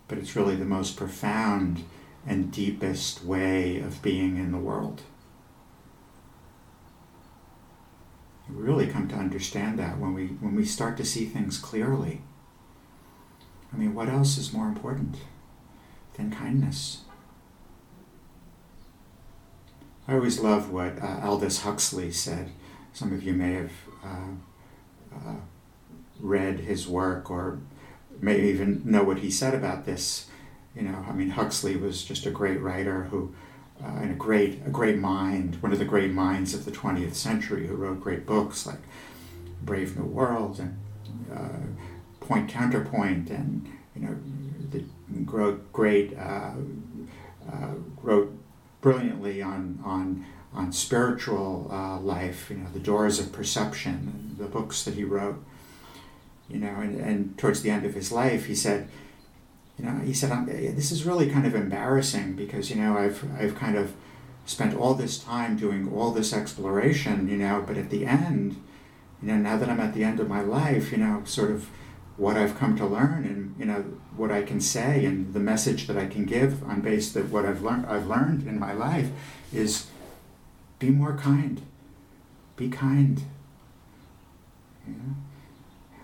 But 0.08 0.18
it's 0.18 0.34
really 0.34 0.56
the 0.56 0.64
most 0.64 0.96
profound 0.96 1.84
and 2.26 2.50
deepest 2.50 3.24
way 3.24 3.78
of 3.78 4.02
being 4.02 4.36
in 4.36 4.52
the 4.52 4.58
world. 4.58 5.02
We 8.48 8.56
really 8.56 8.86
come 8.86 9.08
to 9.08 9.14
understand 9.14 9.78
that 9.78 9.98
when 9.98 10.12
we 10.12 10.26
when 10.26 10.54
we 10.54 10.64
start 10.64 10.96
to 10.98 11.04
see 11.04 11.26
things 11.26 11.58
clearly. 11.58 12.22
I 13.74 13.76
mean, 13.76 13.94
what 13.94 14.08
else 14.08 14.38
is 14.38 14.52
more 14.52 14.68
important 14.68 15.16
than 16.16 16.30
kindness. 16.30 17.02
I 20.06 20.14
always 20.14 20.38
love 20.38 20.70
what 20.70 21.02
uh, 21.02 21.20
Aldous 21.22 21.62
Huxley 21.62 22.12
said. 22.12 22.50
Some 22.92 23.12
of 23.12 23.22
you 23.22 23.32
may 23.32 23.54
have 23.54 23.72
uh, 24.04 25.16
uh, 25.16 25.36
read 26.20 26.60
his 26.60 26.86
work 26.86 27.30
or 27.30 27.58
may 28.20 28.40
even 28.48 28.82
know 28.84 29.02
what 29.02 29.18
he 29.18 29.30
said 29.30 29.54
about 29.54 29.86
this. 29.86 30.28
You 30.76 30.82
know, 30.82 31.04
I 31.08 31.12
mean, 31.12 31.30
Huxley 31.30 31.76
was 31.76 32.04
just 32.04 32.26
a 32.26 32.30
great 32.30 32.60
writer 32.60 33.04
who, 33.04 33.34
uh, 33.82 33.98
and 34.00 34.10
a 34.10 34.14
great, 34.14 34.60
a 34.66 34.70
great 34.70 34.98
mind, 34.98 35.60
one 35.62 35.72
of 35.72 35.78
the 35.78 35.84
great 35.84 36.12
minds 36.12 36.54
of 36.54 36.64
the 36.64 36.70
20th 36.70 37.14
century, 37.14 37.66
who 37.66 37.74
wrote 37.74 38.00
great 38.00 38.26
books 38.26 38.66
like 38.66 38.80
Brave 39.62 39.96
New 39.96 40.04
World 40.04 40.60
and 40.60 40.78
uh, 41.32 41.82
Point 42.24 42.48
Counterpoint, 42.48 43.30
and 43.30 43.70
you 43.94 44.02
know, 44.02 44.16
the 44.70 44.84
great 45.72 46.16
uh, 46.18 46.52
uh, 47.50 47.74
wrote 48.02 48.32
brilliantly 48.80 49.42
on 49.42 49.78
on 49.84 50.24
on 50.54 50.72
spiritual 50.72 51.68
uh, 51.70 51.98
life. 52.00 52.48
You 52.50 52.56
know, 52.56 52.68
the 52.72 52.80
Doors 52.80 53.18
of 53.18 53.32
Perception, 53.32 54.36
the 54.38 54.46
books 54.46 54.84
that 54.84 54.94
he 54.94 55.04
wrote. 55.04 55.44
You 56.48 56.58
know, 56.58 56.80
and, 56.80 57.00
and 57.00 57.38
towards 57.38 57.62
the 57.62 57.70
end 57.70 57.86
of 57.86 57.94
his 57.94 58.12
life, 58.12 58.46
he 58.46 58.54
said, 58.54 58.88
you 59.78 59.84
know, 59.86 59.98
he 60.04 60.12
said, 60.12 60.46
this 60.46 60.92
is 60.92 61.04
really 61.04 61.30
kind 61.30 61.46
of 61.46 61.54
embarrassing 61.54 62.34
because 62.34 62.70
you 62.70 62.76
know 62.76 62.96
I've 62.96 63.22
I've 63.38 63.54
kind 63.54 63.76
of 63.76 63.92
spent 64.46 64.74
all 64.74 64.94
this 64.94 65.18
time 65.18 65.56
doing 65.56 65.92
all 65.92 66.10
this 66.10 66.32
exploration, 66.32 67.28
you 67.28 67.36
know, 67.36 67.64
but 67.66 67.76
at 67.76 67.90
the 67.90 68.06
end, 68.06 68.62
you 69.22 69.28
know, 69.28 69.36
now 69.36 69.56
that 69.56 69.70
I'm 69.70 69.80
at 69.80 69.94
the 69.94 70.04
end 70.04 70.20
of 70.20 70.28
my 70.28 70.42
life, 70.42 70.92
you 70.92 70.98
know, 70.98 71.22
sort 71.24 71.50
of 71.50 71.68
what 72.16 72.36
I've 72.36 72.56
come 72.58 72.76
to 72.76 72.86
learn 72.86 73.24
and 73.24 73.54
you 73.58 73.64
know 73.64 73.84
what 74.16 74.30
I 74.30 74.42
can 74.42 74.60
say 74.60 75.04
and 75.04 75.34
the 75.34 75.40
message 75.40 75.86
that 75.88 75.96
I 75.96 76.06
can 76.06 76.24
give 76.24 76.62
on 76.62 76.80
base 76.80 77.12
that 77.12 77.28
what 77.30 77.44
I've 77.44 77.62
learned 77.62 77.86
I've 77.86 78.06
learned 78.06 78.46
in 78.46 78.58
my 78.58 78.72
life 78.72 79.10
is 79.52 79.86
be 80.78 80.90
more 80.90 81.16
kind. 81.16 81.62
Be 82.56 82.68
kind. 82.68 83.22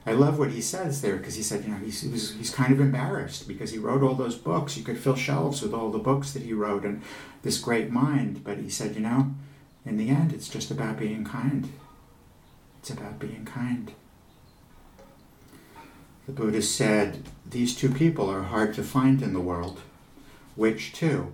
I 0.06 0.12
love 0.12 0.38
what 0.38 0.50
he 0.50 0.60
says 0.60 1.02
there 1.02 1.16
because 1.16 1.34
he 1.34 1.42
said, 1.42 1.64
you 1.64 1.70
know, 1.70 1.76
he's, 1.76 2.00
he's 2.00 2.50
kind 2.50 2.72
of 2.72 2.80
embarrassed 2.80 3.46
because 3.46 3.70
he 3.70 3.78
wrote 3.78 4.02
all 4.02 4.14
those 4.14 4.36
books. 4.36 4.76
You 4.76 4.82
could 4.82 4.98
fill 4.98 5.14
shelves 5.14 5.60
with 5.60 5.74
all 5.74 5.90
the 5.90 5.98
books 5.98 6.32
that 6.32 6.42
he 6.42 6.52
wrote 6.52 6.84
and 6.84 7.02
this 7.42 7.58
great 7.58 7.90
mind. 7.90 8.42
But 8.42 8.58
he 8.58 8.70
said, 8.70 8.94
you 8.94 9.02
know, 9.02 9.34
in 9.84 9.98
the 9.98 10.08
end, 10.08 10.32
it's 10.32 10.48
just 10.48 10.70
about 10.70 10.98
being 10.98 11.24
kind. 11.24 11.70
It's 12.80 12.90
about 12.90 13.18
being 13.18 13.44
kind. 13.44 13.92
The 16.26 16.32
Buddha 16.32 16.62
said, 16.62 17.24
These 17.48 17.74
two 17.74 17.90
people 17.90 18.30
are 18.30 18.42
hard 18.42 18.74
to 18.74 18.82
find 18.82 19.22
in 19.22 19.32
the 19.32 19.40
world. 19.40 19.80
Which 20.54 20.92
two? 20.92 21.32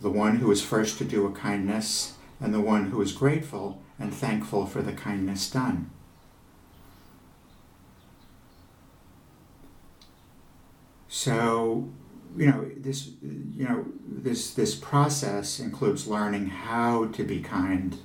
The 0.00 0.10
one 0.10 0.36
who 0.36 0.50
is 0.50 0.62
first 0.62 0.98
to 0.98 1.04
do 1.04 1.26
a 1.26 1.32
kindness, 1.32 2.14
and 2.40 2.54
the 2.54 2.60
one 2.60 2.90
who 2.90 3.00
is 3.02 3.12
grateful 3.12 3.82
and 3.98 4.14
thankful 4.14 4.66
for 4.66 4.80
the 4.80 4.92
kindness 4.92 5.50
done. 5.50 5.90
So, 11.08 11.88
you 12.36 12.46
know, 12.46 12.70
this, 12.76 13.10
you 13.22 13.64
know, 13.64 13.86
this, 14.06 14.54
this 14.54 14.74
process 14.74 15.58
includes 15.58 16.06
learning 16.06 16.48
how 16.48 17.06
to 17.06 17.24
be 17.24 17.40
kind, 17.40 17.98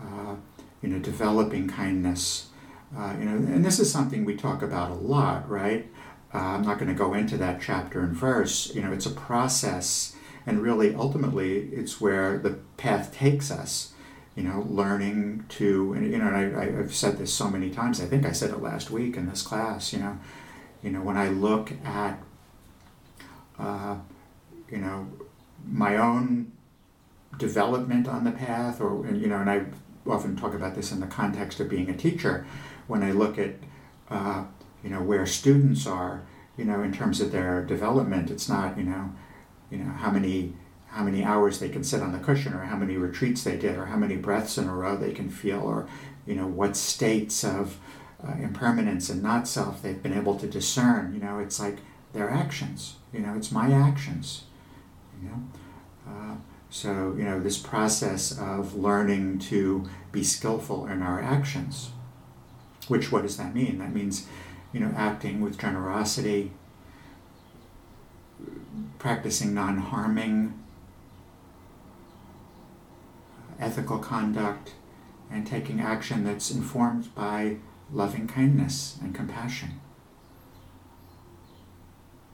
uh, 0.00 0.36
you 0.82 0.88
know, 0.88 0.98
developing 0.98 1.68
kindness, 1.68 2.48
uh, 2.96 3.14
you 3.18 3.24
know, 3.24 3.36
and 3.36 3.64
this 3.64 3.78
is 3.78 3.90
something 3.90 4.24
we 4.24 4.36
talk 4.36 4.62
about 4.62 4.90
a 4.90 4.94
lot, 4.94 5.48
right? 5.48 5.86
Uh, 6.34 6.38
I'm 6.38 6.62
not 6.62 6.78
going 6.78 6.88
to 6.88 6.94
go 6.94 7.14
into 7.14 7.36
that 7.38 7.60
chapter 7.60 8.00
and 8.00 8.14
verse. 8.14 8.74
You 8.74 8.82
know, 8.82 8.92
it's 8.92 9.06
a 9.06 9.10
process, 9.10 10.14
and 10.46 10.62
really, 10.62 10.94
ultimately, 10.94 11.68
it's 11.72 12.00
where 12.00 12.38
the 12.38 12.58
path 12.76 13.14
takes 13.14 13.50
us. 13.50 13.92
You 14.34 14.44
know, 14.44 14.66
learning 14.68 15.44
to, 15.50 15.92
and, 15.92 16.10
you 16.10 16.16
know, 16.16 16.28
and 16.28 16.56
I, 16.56 16.80
I've 16.80 16.94
said 16.94 17.18
this 17.18 17.32
so 17.34 17.50
many 17.50 17.68
times. 17.68 18.00
I 18.00 18.06
think 18.06 18.24
I 18.24 18.32
said 18.32 18.48
it 18.48 18.62
last 18.62 18.90
week 18.90 19.18
in 19.18 19.28
this 19.28 19.42
class. 19.42 19.92
You 19.92 19.98
know, 19.98 20.18
you 20.82 20.90
know, 20.90 21.02
when 21.02 21.18
I 21.18 21.28
look 21.28 21.72
at, 21.84 22.18
uh, 23.58 23.96
you 24.70 24.78
know, 24.78 25.06
my 25.66 25.98
own 25.98 26.52
development 27.38 28.08
on 28.08 28.24
the 28.24 28.32
path, 28.32 28.80
or 28.80 29.06
you 29.06 29.26
know, 29.26 29.38
and 29.38 29.50
I 29.50 29.64
often 30.06 30.34
talk 30.34 30.54
about 30.54 30.74
this 30.74 30.92
in 30.92 31.00
the 31.00 31.06
context 31.06 31.60
of 31.60 31.68
being 31.68 31.88
a 31.90 31.96
teacher 31.96 32.46
when 32.92 33.02
I 33.02 33.12
look 33.12 33.38
at 33.38 33.54
uh, 34.10 34.44
you 34.84 34.90
know 34.90 35.00
where 35.00 35.24
students 35.24 35.86
are, 35.86 36.22
you 36.58 36.64
know, 36.66 36.82
in 36.82 36.92
terms 36.92 37.22
of 37.22 37.32
their 37.32 37.64
development, 37.64 38.30
it's 38.30 38.50
not 38.50 38.76
you 38.76 38.84
know, 38.84 39.10
you 39.70 39.78
know 39.78 39.90
how 39.92 40.10
many 40.10 40.52
how 40.88 41.02
many 41.02 41.24
hours 41.24 41.58
they 41.58 41.70
can 41.70 41.82
sit 41.82 42.02
on 42.02 42.12
the 42.12 42.18
cushion, 42.18 42.52
or 42.52 42.64
how 42.64 42.76
many 42.76 42.98
retreats 42.98 43.42
they 43.44 43.56
did, 43.56 43.78
or 43.78 43.86
how 43.86 43.96
many 43.96 44.16
breaths 44.16 44.58
in 44.58 44.68
a 44.68 44.74
row 44.74 44.94
they 44.94 45.12
can 45.12 45.30
feel, 45.30 45.60
or 45.60 45.88
you 46.26 46.34
know 46.34 46.46
what 46.46 46.76
states 46.76 47.42
of 47.42 47.78
uh, 48.22 48.34
impermanence 48.38 49.08
and 49.08 49.22
not 49.22 49.48
self 49.48 49.80
they've 49.82 50.02
been 50.02 50.18
able 50.22 50.38
to 50.38 50.46
discern. 50.46 51.14
You 51.14 51.20
know, 51.20 51.38
it's 51.38 51.58
like 51.58 51.78
their 52.12 52.28
actions. 52.28 52.96
You 53.10 53.20
know, 53.20 53.34
it's 53.34 53.50
my 53.50 53.72
actions. 53.72 54.44
You 55.18 55.30
know. 55.30 55.42
Uh, 56.06 56.34
so, 56.68 57.14
you 57.18 57.24
know, 57.24 57.38
this 57.40 57.58
process 57.58 58.38
of 58.38 58.74
learning 58.74 59.38
to 59.50 59.88
be 60.10 60.22
skillful 60.24 60.86
in 60.86 61.02
our 61.02 61.20
actions. 61.22 61.90
Which, 62.88 63.12
what 63.12 63.22
does 63.22 63.36
that 63.36 63.54
mean? 63.54 63.78
That 63.78 63.94
means, 63.94 64.26
you 64.72 64.80
know, 64.80 64.92
acting 64.96 65.40
with 65.40 65.58
generosity, 65.58 66.52
practicing 68.98 69.54
non 69.54 69.78
harming, 69.78 70.58
ethical 73.60 73.98
conduct, 73.98 74.74
and 75.30 75.46
taking 75.46 75.80
action 75.80 76.24
that's 76.24 76.50
informed 76.50 77.14
by 77.14 77.56
loving 77.92 78.26
kindness 78.26 78.98
and 79.00 79.14
compassion. 79.14 79.80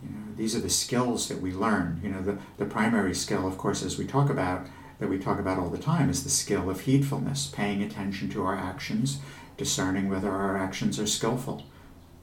You 0.03 0.11
know, 0.11 0.35
these 0.37 0.55
are 0.55 0.61
the 0.61 0.71
skills 0.71 1.29
that 1.29 1.41
we 1.41 1.53
learn. 1.53 2.01
You 2.03 2.11
know, 2.11 2.23
the, 2.23 2.39
the 2.57 2.65
primary 2.65 3.15
skill, 3.15 3.47
of 3.47 3.59
course, 3.59 3.83
as 3.83 3.99
we 3.99 4.07
talk 4.07 4.31
about, 4.31 4.67
that 5.01 5.09
we 5.09 5.19
talk 5.19 5.39
about 5.39 5.59
all 5.59 5.69
the 5.69 5.79
time, 5.79 6.09
is 6.09 6.25
the 6.25 6.31
skill 6.31 6.71
of 6.71 6.83
heedfulness, 6.83 7.53
paying 7.53 7.83
attention 7.83 8.29
to 8.31 8.45
our 8.45 8.55
actions 8.55 9.19
discerning 9.59 10.09
whether 10.09 10.31
our 10.31 10.57
actions 10.57 10.99
are 10.99 11.07
skillful, 11.07 11.65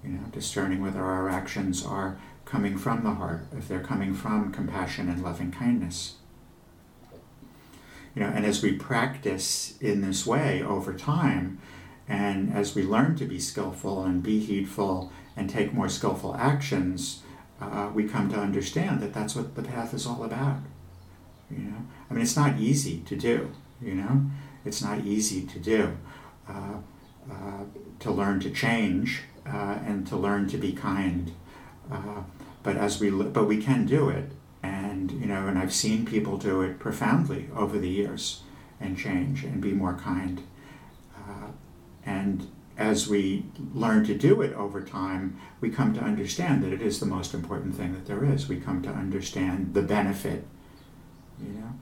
you 0.04 0.10
know, 0.10 0.24
discerning 0.32 0.82
whether 0.82 1.04
our 1.04 1.30
actions 1.30 1.86
are 1.86 2.18
coming 2.46 2.78
from 2.78 3.04
the 3.04 3.12
heart, 3.12 3.46
if 3.56 3.68
they're 3.68 3.80
coming 3.84 4.14
from 4.16 4.52
compassion 4.52 5.10
and 5.10 5.22
loving 5.22 5.52
kindness. 5.52 6.16
You 8.16 8.24
know, 8.24 8.30
and 8.30 8.46
as 8.46 8.64
we 8.64 8.72
practice 8.72 9.78
in 9.82 10.02
this 10.02 10.26
way 10.26 10.64
over 10.64 10.94
time, 10.94 11.60
and 12.08 12.54
as 12.54 12.74
we 12.74 12.84
learn 12.84 13.16
to 13.18 13.26
be 13.26 13.40
skillful 13.40 14.04
and 14.04 14.24
be 14.24 14.40
heedful 14.40 15.12
and 15.36 15.50
take 15.50 15.74
more 15.74 15.90
skillful 15.90 16.36
actions, 16.36 17.24
uh, 17.60 17.90
we 17.94 18.08
come 18.08 18.30
to 18.30 18.40
understand 18.40 19.02
that 19.02 19.14
that's 19.14 19.36
what 19.36 19.56
the 19.56 19.64
path 19.64 19.94
is 19.94 20.06
all 20.06 20.24
about. 20.24 20.60
You 21.52 21.58
know, 21.58 21.86
I 22.10 22.14
mean, 22.14 22.22
it's 22.22 22.38
not 22.38 22.58
easy 22.58 23.00
to 23.02 23.16
do. 23.16 23.52
You 23.82 23.96
know, 23.96 24.26
it's 24.64 24.82
not 24.82 25.00
easy 25.00 25.46
to 25.46 25.60
do. 25.60 25.98
Uh, 26.48 26.76
to 28.00 28.12
learn 28.12 28.40
to 28.42 28.50
change 28.50 29.24
uh, 29.46 29.80
and 29.86 30.08
to 30.08 30.16
learn 30.16 30.48
to 30.50 30.58
be 30.58 30.72
kind. 30.74 31.32
Uh, 31.92 32.22
but 32.64 32.78
as 32.78 33.00
we 33.00 33.10
but 33.10 33.46
we 33.46 33.62
can 33.62 33.86
do 33.86 34.10
it, 34.10 34.32
and 34.64 35.12
you 35.12 35.28
know, 35.28 35.48
and 35.48 35.58
I've 35.58 35.74
seen 35.74 36.06
people 36.06 36.38
do 36.38 36.62
it 36.62 36.80
profoundly 36.80 37.50
over 37.56 37.78
the 37.78 37.90
years, 37.90 38.42
and 38.80 38.98
change 38.98 39.44
and 39.44 39.62
be 39.62 39.72
more 39.72 39.94
kind. 39.94 40.42
Uh, 41.16 41.48
and 42.06 42.48
as 42.78 43.08
we 43.08 43.46
learn 43.74 44.04
to 44.06 44.16
do 44.16 44.42
it 44.42 44.54
over 44.54 44.82
time, 44.82 45.40
we 45.62 45.70
come 45.70 45.94
to 45.94 46.02
understand 46.02 46.64
that 46.64 46.74
it 46.74 46.82
is 46.82 47.00
the 47.00 47.06
most 47.06 47.34
important 47.34 47.76
thing 47.76 47.94
that 47.94 48.06
there 48.06 48.26
is. 48.26 48.50
We 48.50 48.60
come 48.60 48.82
to 48.82 48.90
understand 48.90 49.74
the 49.74 49.82
benefit, 49.82 50.46
you 51.42 51.54
know. 51.54 51.74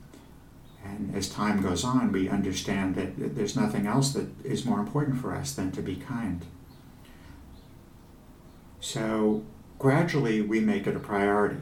And 0.98 1.16
as 1.16 1.30
time 1.30 1.62
goes 1.62 1.84
on, 1.84 2.12
we 2.12 2.30
understand 2.30 2.96
that 2.96 3.36
there's 3.36 3.56
nothing 3.56 3.88
else 3.88 4.14
that 4.14 4.28
is 4.44 4.66
more 4.66 4.80
important 4.80 5.20
for 5.20 5.34
us 5.34 5.54
than 5.54 5.72
to 5.72 5.82
be 5.82 5.96
kind. 5.96 6.46
So 8.80 9.44
gradually 9.80 10.42
we 10.42 10.60
make 10.60 10.88
it 10.88 10.96
a 10.96 11.00
priority. 11.00 11.62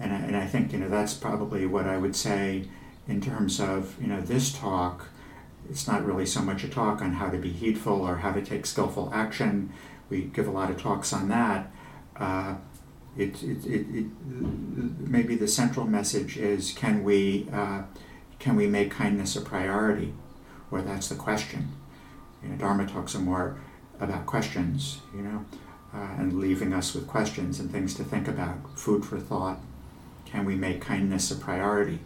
And 0.00 0.12
I, 0.12 0.16
and 0.16 0.36
I 0.36 0.46
think, 0.46 0.72
you 0.72 0.78
know, 0.78 0.88
that's 0.88 1.14
probably 1.14 1.66
what 1.66 1.86
I 1.86 1.96
would 1.96 2.16
say 2.16 2.68
in 3.06 3.20
terms 3.20 3.60
of, 3.60 3.96
you 4.00 4.08
know, 4.08 4.20
this 4.20 4.52
talk. 4.52 5.08
It's 5.70 5.86
not 5.86 6.04
really 6.04 6.26
so 6.26 6.40
much 6.40 6.64
a 6.64 6.68
talk 6.68 7.00
on 7.02 7.14
how 7.14 7.30
to 7.30 7.38
be 7.38 7.52
heedful 7.52 8.02
or 8.02 8.16
how 8.16 8.32
to 8.32 8.42
take 8.42 8.66
skillful 8.66 9.10
action. 9.14 9.72
We 10.08 10.22
give 10.22 10.48
a 10.48 10.50
lot 10.50 10.70
of 10.70 10.80
talks 10.80 11.12
on 11.12 11.28
that. 11.28 11.70
Uh, 12.16 12.56
it, 13.16 13.42
it, 13.42 13.64
it, 13.66 13.86
it, 13.94 14.06
maybe 14.26 15.36
the 15.36 15.48
central 15.48 15.86
message 15.86 16.36
is 16.36 16.72
can 16.72 17.04
we 17.04 17.48
uh, 17.52 17.82
can 18.42 18.56
we 18.56 18.66
make 18.66 18.90
kindness 18.90 19.36
a 19.36 19.40
priority? 19.40 20.12
Or 20.72 20.82
that's 20.82 21.08
the 21.08 21.14
question. 21.14 21.68
You 22.42 22.48
know, 22.48 22.56
Dharma 22.56 22.88
talks 22.88 23.14
are 23.14 23.20
more 23.20 23.60
about 24.00 24.26
questions, 24.26 24.98
you 25.14 25.22
know, 25.22 25.44
uh, 25.94 26.08
and 26.18 26.40
leaving 26.40 26.72
us 26.72 26.92
with 26.92 27.06
questions 27.06 27.60
and 27.60 27.70
things 27.70 27.94
to 27.94 28.02
think 28.02 28.26
about, 28.26 28.76
food 28.76 29.04
for 29.04 29.20
thought. 29.20 29.60
can 30.24 30.44
we 30.44 30.56
make 30.56 30.80
kindness 30.80 31.30
a 31.30 31.36
priority? 31.36 32.00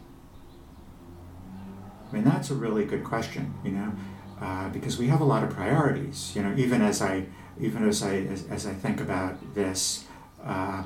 I 2.10 2.14
mean, 2.14 2.24
that's 2.24 2.50
a 2.50 2.54
really 2.54 2.84
good 2.84 3.02
question, 3.02 3.54
you 3.64 3.70
know, 3.70 3.92
uh, 4.38 4.68
because 4.68 4.98
we 4.98 5.06
have 5.06 5.22
a 5.22 5.24
lot 5.24 5.42
of 5.42 5.50
priorities. 5.50 6.32
You 6.36 6.42
know, 6.42 6.54
even 6.56 6.82
as 6.82 7.00
I 7.00 7.24
even 7.58 7.88
as 7.88 8.02
I 8.02 8.16
as, 8.16 8.46
as 8.48 8.66
I 8.66 8.74
think 8.74 9.00
about 9.00 9.54
this, 9.54 10.04
uh, 10.44 10.82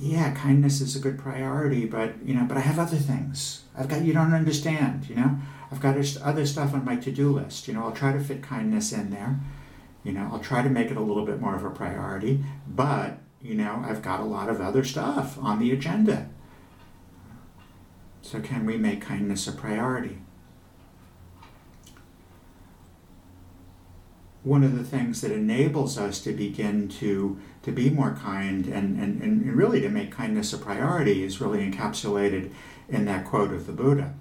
yeah, 0.00 0.32
kindness 0.32 0.80
is 0.80 0.96
a 0.96 0.98
good 0.98 1.18
priority, 1.18 1.84
but 1.84 2.14
you 2.24 2.32
know, 2.32 2.44
but 2.44 2.56
I 2.56 2.60
have 2.60 2.78
other 2.78 2.96
things. 2.96 3.64
I've 3.76 3.88
got 3.88 4.02
you 4.02 4.14
don't 4.14 4.32
understand. 4.32 5.06
You 5.08 5.16
know, 5.16 5.38
I've 5.70 5.80
got 5.80 5.96
other 6.22 6.46
stuff 6.46 6.72
on 6.72 6.86
my 6.86 6.96
to-do 6.96 7.30
list. 7.30 7.68
You 7.68 7.74
know, 7.74 7.84
I'll 7.84 7.92
try 7.92 8.12
to 8.12 8.20
fit 8.20 8.42
kindness 8.42 8.92
in 8.92 9.10
there. 9.10 9.38
You 10.02 10.12
know, 10.12 10.30
I'll 10.32 10.40
try 10.40 10.62
to 10.62 10.70
make 10.70 10.90
it 10.90 10.96
a 10.96 11.02
little 11.02 11.26
bit 11.26 11.38
more 11.38 11.54
of 11.54 11.64
a 11.64 11.70
priority, 11.70 12.42
but 12.66 13.18
you 13.42 13.54
know, 13.54 13.82
I've 13.86 14.00
got 14.00 14.20
a 14.20 14.24
lot 14.24 14.48
of 14.48 14.60
other 14.60 14.84
stuff 14.84 15.38
on 15.38 15.58
the 15.58 15.70
agenda. 15.70 16.30
So, 18.22 18.40
can 18.40 18.64
we 18.64 18.78
make 18.78 19.02
kindness 19.02 19.46
a 19.48 19.52
priority? 19.52 20.18
One 24.42 24.64
of 24.64 24.76
the 24.76 24.84
things 24.84 25.20
that 25.20 25.32
enables 25.32 25.98
us 25.98 26.20
to 26.20 26.32
begin 26.32 26.88
to, 26.88 27.38
to 27.62 27.72
be 27.72 27.90
more 27.90 28.14
kind 28.14 28.66
and, 28.66 28.98
and, 28.98 29.20
and 29.20 29.54
really 29.54 29.80
to 29.82 29.88
make 29.88 30.12
kindness 30.12 30.52
a 30.52 30.58
priority 30.58 31.22
is 31.22 31.40
really 31.40 31.58
encapsulated 31.58 32.50
in 32.88 33.04
that 33.04 33.26
quote 33.26 33.52
of 33.52 33.66
the 33.66 33.72
Buddha. 33.72 34.14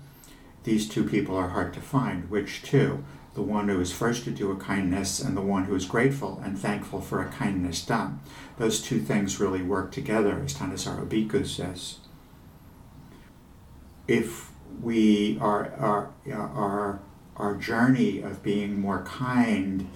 These 0.63 0.89
two 0.89 1.05
people 1.05 1.37
are 1.37 1.49
hard 1.49 1.73
to 1.75 1.81
find. 1.81 2.29
Which 2.29 2.63
two? 2.63 3.03
The 3.33 3.41
one 3.41 3.69
who 3.69 3.79
is 3.79 3.93
first 3.93 4.25
to 4.25 4.31
do 4.31 4.51
a 4.51 4.57
kindness 4.57 5.21
and 5.21 5.37
the 5.37 5.41
one 5.41 5.65
who 5.65 5.75
is 5.75 5.85
grateful 5.85 6.41
and 6.43 6.59
thankful 6.59 6.99
for 6.99 7.21
a 7.21 7.29
kindness 7.29 7.85
done. 7.85 8.19
Those 8.57 8.81
two 8.81 8.99
things 8.99 9.39
really 9.39 9.61
work 9.61 9.91
together, 9.91 10.41
as 10.43 10.55
Thanissaro 10.55 11.07
Bhikkhu 11.07 11.47
says 11.47 11.99
if 14.09 14.49
we 14.81 15.37
are 15.39 15.71
our, 15.77 16.09
our, 16.33 16.99
our 17.37 17.55
journey 17.55 18.21
of 18.21 18.41
being 18.41 18.81
more 18.81 19.03
kind 19.03 19.87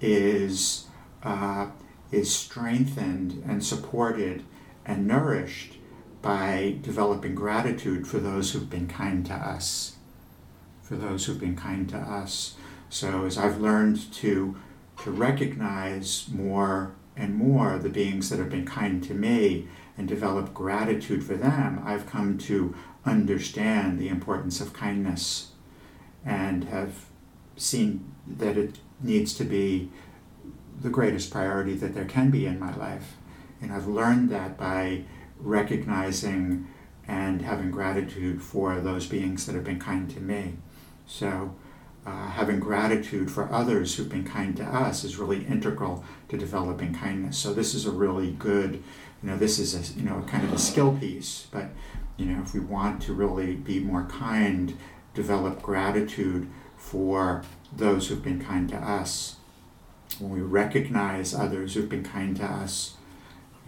is, 0.00 0.86
uh, 1.22 1.68
is 2.10 2.34
strengthened 2.34 3.42
and 3.46 3.64
supported 3.64 4.44
and 4.84 5.06
nourished 5.06 5.76
by 6.22 6.76
developing 6.82 7.34
gratitude 7.34 8.06
for 8.06 8.18
those 8.18 8.52
who've 8.52 8.70
been 8.70 8.88
kind 8.88 9.24
to 9.26 9.34
us. 9.34 9.96
For 10.82 10.96
those 10.96 11.26
who've 11.26 11.40
been 11.40 11.56
kind 11.56 11.88
to 11.90 11.96
us. 11.96 12.56
So, 12.88 13.24
as 13.24 13.38
I've 13.38 13.60
learned 13.60 14.12
to, 14.14 14.56
to 15.04 15.10
recognize 15.10 16.26
more 16.32 16.92
and 17.16 17.34
more 17.34 17.78
the 17.78 17.88
beings 17.88 18.28
that 18.30 18.38
have 18.38 18.50
been 18.50 18.66
kind 18.66 19.02
to 19.04 19.14
me 19.14 19.68
and 19.96 20.08
develop 20.08 20.52
gratitude 20.52 21.22
for 21.22 21.34
them, 21.34 21.80
I've 21.84 22.06
come 22.06 22.36
to 22.38 22.74
understand 23.04 23.98
the 23.98 24.08
importance 24.08 24.60
of 24.60 24.72
kindness 24.72 25.52
and 26.24 26.64
have 26.64 27.06
seen 27.56 28.12
that 28.26 28.56
it 28.56 28.78
needs 29.02 29.34
to 29.34 29.44
be 29.44 29.90
the 30.80 30.90
greatest 30.90 31.30
priority 31.30 31.74
that 31.74 31.94
there 31.94 32.04
can 32.04 32.30
be 32.30 32.46
in 32.46 32.58
my 32.58 32.74
life. 32.74 33.16
And 33.60 33.72
I've 33.72 33.86
learned 33.86 34.30
that 34.30 34.56
by 34.56 35.04
recognizing 35.38 36.66
and 37.06 37.42
having 37.42 37.70
gratitude 37.70 38.42
for 38.42 38.80
those 38.80 39.06
beings 39.06 39.46
that 39.46 39.54
have 39.54 39.64
been 39.64 39.80
kind 39.80 40.08
to 40.10 40.20
me. 40.20 40.54
So, 41.06 41.54
uh, 42.06 42.28
having 42.28 42.60
gratitude 42.60 43.30
for 43.30 43.52
others 43.52 43.94
who've 43.94 44.08
been 44.08 44.24
kind 44.24 44.56
to 44.56 44.64
us 44.64 45.04
is 45.04 45.18
really 45.18 45.44
integral 45.44 46.04
to 46.28 46.38
developing 46.38 46.94
kindness. 46.94 47.36
So, 47.36 47.52
this 47.52 47.74
is 47.74 47.84
a 47.84 47.90
really 47.90 48.30
good, 48.32 48.82
you 49.22 49.28
know, 49.28 49.36
this 49.36 49.58
is 49.58 49.74
a, 49.74 49.98
you 49.98 50.08
know, 50.08 50.24
kind 50.26 50.44
of 50.44 50.52
a 50.52 50.58
skill 50.58 50.96
piece, 50.96 51.46
but 51.50 51.66
you 52.16 52.26
know, 52.26 52.42
if 52.42 52.54
we 52.54 52.60
want 52.60 53.02
to 53.02 53.14
really 53.14 53.54
be 53.54 53.80
more 53.80 54.04
kind, 54.04 54.76
develop 55.14 55.62
gratitude 55.62 56.48
for 56.80 57.42
those 57.74 58.08
who've 58.08 58.22
been 58.22 58.42
kind 58.42 58.68
to 58.70 58.76
us. 58.76 59.36
When 60.18 60.30
we 60.30 60.40
recognize 60.40 61.34
others 61.34 61.74
who've 61.74 61.88
been 61.88 62.02
kind 62.02 62.36
to 62.36 62.44
us, 62.44 62.94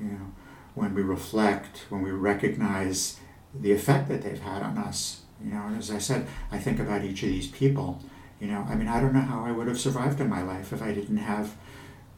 you 0.01 0.07
know, 0.07 0.33
when 0.75 0.95
we 0.95 1.03
reflect, 1.03 1.85
when 1.89 2.03
we 2.03 2.11
recognize 2.11 3.21
the 3.55 3.73
effect 3.73 4.09
that 4.09 4.23
they've 4.23 4.41
had 4.41 4.63
on 4.63 4.77
us, 4.77 5.21
you 5.45 5.53
know, 5.53 5.63
and 5.67 5.79
as 5.79 5.91
I 5.91 5.99
said, 5.99 6.27
I 6.51 6.59
think 6.59 6.81
about 6.81 7.05
each 7.05 7.23
of 7.23 7.29
these 7.29 7.49
people. 7.49 8.03
You 8.41 8.49
know, 8.49 8.67
I 8.69 8.75
mean, 8.75 8.89
I 8.89 9.01
don't 9.01 9.15
know 9.15 9.21
how 9.21 9.45
I 9.45 9.53
would 9.53 9.69
have 9.69 9.79
survived 9.79 10.21
in 10.21 10.29
my 10.29 10.43
life 10.43 10.73
if 10.73 10.83
I 10.83 10.93
didn't 10.93 11.19
have, 11.19 11.57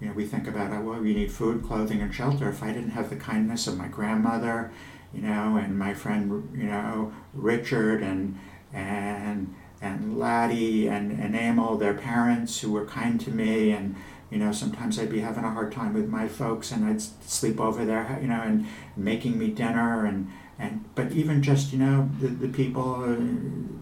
you 0.01 0.07
know, 0.07 0.15
we 0.15 0.25
think 0.25 0.47
about, 0.47 0.73
oh, 0.73 0.81
well, 0.81 1.01
we 1.01 1.13
need 1.13 1.31
food, 1.31 1.63
clothing, 1.63 2.01
and 2.01 2.15
shelter. 2.15 2.49
If 2.49 2.63
I 2.63 2.73
didn't 2.73 2.91
have 2.91 3.11
the 3.11 3.17
kindness 3.17 3.67
of 3.67 3.77
my 3.77 3.89
grandmother 3.89 4.73
you 5.15 5.23
know, 5.23 5.57
and 5.57 5.79
my 5.79 5.95
friend, 5.95 6.51
you 6.55 6.65
know, 6.65 7.13
Richard 7.33 8.03
and 8.03 8.39
and 8.73 9.55
and 9.81 10.19
Laddie 10.19 10.87
and, 10.87 11.13
and 11.13 11.35
Emil, 11.35 11.77
their 11.77 11.95
parents 11.95 12.61
who 12.61 12.73
were 12.73 12.87
kind 12.87 13.21
to 13.21 13.31
me 13.31 13.71
and 13.71 13.95
you 14.31 14.39
know, 14.39 14.51
sometimes 14.51 14.99
I'd 14.99 15.11
be 15.11 15.21
having 15.21 15.45
a 15.45 15.51
hard 15.51 15.71
time 15.71 15.95
with 15.95 16.09
my 16.09 16.27
folks 16.27 16.73
and 16.73 16.85
I'd 16.85 17.01
sleep 17.01 17.61
over 17.61 17.85
there, 17.85 18.19
you 18.21 18.27
know, 18.27 18.43
and 18.43 18.67
making 18.97 19.39
me 19.39 19.49
dinner 19.49 20.07
and 20.07 20.31
and 20.59 20.85
but 20.95 21.13
even 21.13 21.43
just 21.43 21.73
you 21.73 21.79
know 21.79 22.09
the, 22.21 22.29
the 22.29 22.49
people 22.49 23.05
uh, 23.05 23.17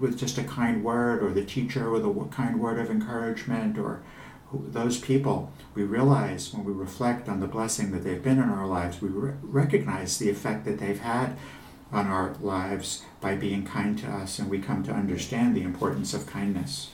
with 0.01 0.19
just 0.19 0.39
a 0.39 0.45
kind 0.45 0.83
word 0.83 1.23
or 1.23 1.31
the 1.31 1.45
teacher 1.45 1.91
with 1.91 2.05
a 2.05 2.29
kind 2.31 2.61
word 2.61 2.79
of 2.79 2.91
encouragement 2.91 3.79
or 3.79 4.03
those 4.53 4.99
people, 4.99 5.51
we 5.75 5.83
realize 5.83 6.53
when 6.53 6.65
we 6.65 6.73
reflect 6.73 7.29
on 7.29 7.41
the 7.41 7.47
blessing 7.47 7.91
that 7.93 8.05
they've 8.05 8.23
been 8.23 8.39
in 8.39 8.51
our 8.51 8.67
lives, 8.67 9.01
we 9.01 9.09
re- 9.09 9.33
recognize 9.41 10.19
the 10.19 10.29
effect 10.29 10.67
that 10.67 10.79
they've 10.79 11.01
had 11.01 11.37
on 11.93 12.07
our 12.07 12.35
lives 12.41 13.05
by 13.21 13.37
being 13.37 13.65
kind 13.65 13.99
to 13.99 14.07
us, 14.09 14.39
and 14.39 14.49
we 14.49 14.59
come 14.59 14.83
to 14.85 14.93
understand 14.93 15.55
the 15.55 15.63
importance 15.63 16.15
of 16.15 16.27
kindness. 16.27 16.91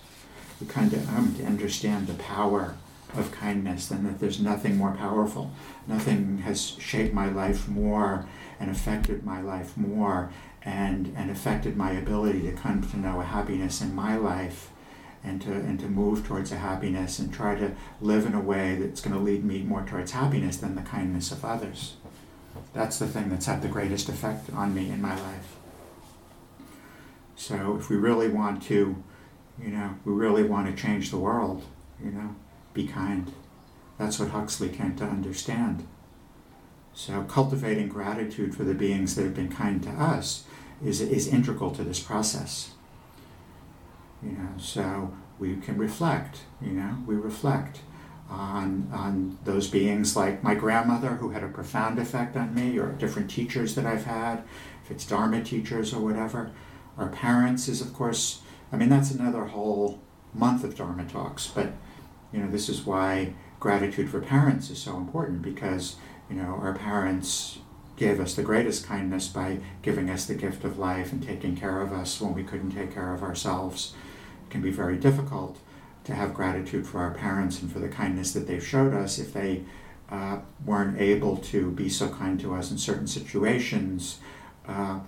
We 0.61 0.67
come 0.67 0.91
to, 0.91 0.99
um, 0.99 1.35
to 1.39 1.45
understand 1.45 2.07
the 2.07 2.15
power 2.15 2.77
of 3.17 3.31
kindness, 3.31 3.91
and 3.91 4.05
that 4.07 4.19
there's 4.19 4.41
nothing 4.41 4.77
more 4.77 4.93
powerful. 4.93 5.53
Nothing 5.87 6.39
has 6.39 6.77
shaped 6.79 7.15
my 7.15 7.29
life 7.29 7.69
more 7.69 8.27
and 8.61 8.71
affected 8.71 9.25
my 9.25 9.41
life 9.41 9.77
more 9.77 10.31
and, 10.63 11.15
and 11.17 11.31
affected 11.31 11.77
my 11.77 11.93
ability 11.93 12.43
to 12.43 12.53
come 12.53 12.83
to 12.83 12.99
know 12.99 13.21
a 13.21 13.25
happiness 13.25 13.81
in 13.81 13.95
my 13.95 14.17
life 14.17 14.71
and 15.25 15.43
to 15.43 15.53
and 15.53 15.81
to 15.81 15.89
move 15.89 16.27
towards 16.27 16.53
a 16.53 16.57
happiness 16.57 17.19
and 17.19 17.33
try 17.33 17.55
to 17.55 17.73
live 18.01 18.25
in 18.25 18.35
a 18.35 18.41
way 18.41 18.77
that's 18.77 19.01
going 19.01 19.15
to 19.15 19.23
lead 19.23 19.45
me 19.45 19.63
more 19.63 19.85
towards 19.85 20.13
happiness 20.13 20.59
than 20.59 20.77
the 20.77 20.83
kindness 20.83 21.33
of 21.33 21.45
others. 21.45 21.97
That's 22.73 22.99
the 22.99 23.07
thing 23.07 23.29
that's 23.29 23.47
had 23.47 23.63
the 23.63 23.69
greatest 23.69 24.09
effect 24.09 24.53
on 24.53 24.75
me 24.75 24.91
in 24.91 25.01
my 25.01 25.15
life. 25.15 25.57
So 27.37 27.77
if 27.77 27.89
we 27.89 27.97
really 27.97 28.29
want 28.29 28.63
to, 28.65 29.03
you 29.61 29.69
know, 29.69 29.95
we 30.05 30.13
really 30.13 30.43
want 30.43 30.67
to 30.67 30.83
change 30.83 31.11
the 31.11 31.19
world, 31.19 31.65
you 32.03 32.11
know, 32.11 32.35
be 32.75 32.87
kind. 32.87 33.33
That's 33.97 34.19
what 34.19 34.31
Huxley 34.31 34.69
came 34.69 34.97
to 34.97 35.05
understand. 35.05 35.87
So 36.95 37.23
cultivating 37.23 37.89
gratitude 37.89 38.55
for 38.55 38.65
the 38.65 38.75
beings 38.75 39.15
that 39.15 39.23
have 39.23 39.35
been 39.35 39.53
kind 39.53 39.83
to 39.85 39.91
us 39.91 40.45
is, 40.85 41.01
is 41.01 41.29
integral 41.29 41.71
to 41.73 41.85
this 41.85 42.01
process. 42.01 42.73
You 44.23 44.33
know, 44.33 44.49
so 44.59 45.17
we 45.39 45.57
can 45.57 45.79
reflect, 45.79 46.41
you 46.61 46.73
know, 46.73 46.99
we 47.07 47.15
reflect 47.15 47.81
on, 48.31 48.89
on 48.93 49.39
those 49.45 49.69
beings 49.69 50.17
like 50.17 50.43
my 50.43 50.55
grandmother 50.55 51.17
who 51.17 51.31
had 51.31 51.43
a 51.43 51.49
profound 51.49 51.99
effect 51.99 52.37
on 52.37 52.55
me 52.55 52.79
or 52.79 52.93
different 52.93 53.31
teachers 53.31 53.75
that 53.75 53.87
I've 53.87 54.05
had, 54.05 54.45
if 54.85 54.91
it's 54.91 55.07
Dharma 55.07 55.43
teachers 55.43 55.95
or 55.95 56.01
whatever. 56.01 56.51
Our 56.97 57.09
parents 57.09 57.69
is, 57.69 57.81
of 57.81 57.95
course, 57.95 58.43
I 58.73 58.77
mean, 58.77 58.89
that's 58.89 59.11
another 59.11 59.47
whole 59.47 60.01
month 60.35 60.63
of 60.65 60.77
Dharma 60.77 61.05
talks, 61.07 61.47
but, 61.47 61.73
you 62.33 62.41
know, 62.41 62.51
this 62.51 62.69
is 62.69 62.85
why 62.85 63.33
gratitude 63.61 64.11
for 64.11 64.21
parents 64.21 64.71
is 64.71 64.79
so 64.79 64.97
important 64.97 65.43
because, 65.43 65.97
you 66.29 66.37
know, 66.37 66.59
our 66.61 66.75
parents 66.75 67.59
gave 67.97 68.21
us 68.21 68.35
the 68.35 68.43
greatest 68.43 68.87
kindness 68.87 69.27
by 69.29 69.59
giving 69.83 70.09
us 70.09 70.27
the 70.27 70.35
gift 70.35 70.65
of 70.65 70.79
life 70.79 71.13
and 71.13 71.23
taking 71.23 71.57
care 71.57 71.81
of 71.81 71.93
us 71.93 72.21
when 72.21 72.33
we 72.33 72.45
couldn't 72.45 72.71
take 72.71 72.95
care 72.95 73.13
of 73.13 73.23
ourselves 73.23 73.95
It 74.47 74.51
can 74.51 74.63
be 74.63 74.71
very 74.71 74.97
difficult 74.97 75.59
to 76.09 76.15
have 76.15 76.33
gratitude 76.33 76.87
for 76.87 77.01
our 77.01 77.11
parents 77.11 77.61
and 77.61 77.71
for 77.71 77.81
the 77.81 77.89
kindness 77.89 78.33
that 78.33 78.47
they've 78.47 78.67
showed 78.67 78.95
us 78.95 79.19
if 79.19 79.35
they 79.35 79.63
uh, 80.11 80.39
weren't 80.65 80.99
able 80.99 81.37
to 81.37 81.71
be 81.73 81.87
so 81.87 82.09
kind 82.09 82.41
to 82.41 82.55
us 82.55 82.71
in 82.71 82.79
certain 82.79 83.07
situations. 83.07 84.19
Uh, 84.67 85.01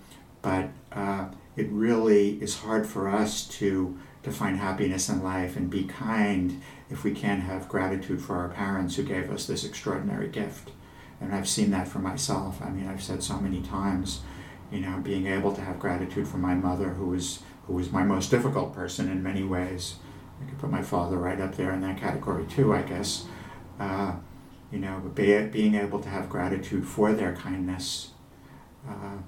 but 0.42 0.68
uh, 0.92 1.24
it 1.56 1.66
really 1.70 2.32
is 2.42 2.58
hard 2.58 2.86
for 2.86 3.08
us 3.08 3.48
to 3.48 3.98
to 4.22 4.30
find 4.30 4.58
happiness 4.58 5.08
in 5.08 5.22
life 5.22 5.56
and 5.56 5.70
be 5.70 5.84
kind 5.84 6.60
if 6.90 7.02
we 7.02 7.14
can't 7.14 7.44
have 7.44 7.70
gratitude 7.70 8.20
for 8.20 8.36
our 8.36 8.50
parents 8.50 8.96
who 8.96 9.02
gave 9.02 9.30
us 9.30 9.46
this 9.46 9.64
extraordinary 9.64 10.28
gift. 10.28 10.72
And 11.22 11.34
I've 11.34 11.48
seen 11.48 11.70
that 11.70 11.88
for 11.88 12.00
myself. 12.00 12.60
I 12.60 12.68
mean, 12.68 12.86
I've 12.86 13.02
said 13.02 13.22
so 13.22 13.38
many 13.38 13.62
times, 13.62 14.20
you 14.70 14.80
know, 14.80 15.00
being 15.02 15.26
able 15.26 15.54
to 15.54 15.62
have 15.62 15.78
gratitude 15.78 16.28
for 16.28 16.36
my 16.36 16.54
mother 16.54 16.90
who 16.90 17.06
was 17.06 17.38
who 17.66 17.72
was 17.72 17.90
my 17.90 18.02
most 18.02 18.30
difficult 18.30 18.74
person 18.74 19.08
in 19.10 19.22
many 19.22 19.42
ways. 19.42 19.94
I 20.40 20.48
could 20.48 20.58
put 20.58 20.70
my 20.70 20.82
father 20.82 21.18
right 21.18 21.40
up 21.40 21.56
there 21.56 21.72
in 21.72 21.80
that 21.82 21.98
category 21.98 22.46
too, 22.46 22.74
I 22.74 22.82
guess. 22.82 23.26
Uh, 23.78 24.14
you 24.70 24.78
know, 24.78 25.00
be, 25.14 25.42
being 25.46 25.74
able 25.74 26.00
to 26.00 26.08
have 26.08 26.28
gratitude 26.28 26.86
for 26.86 27.12
their 27.12 27.34
kindness 27.34 28.10
uh, 28.88 29.18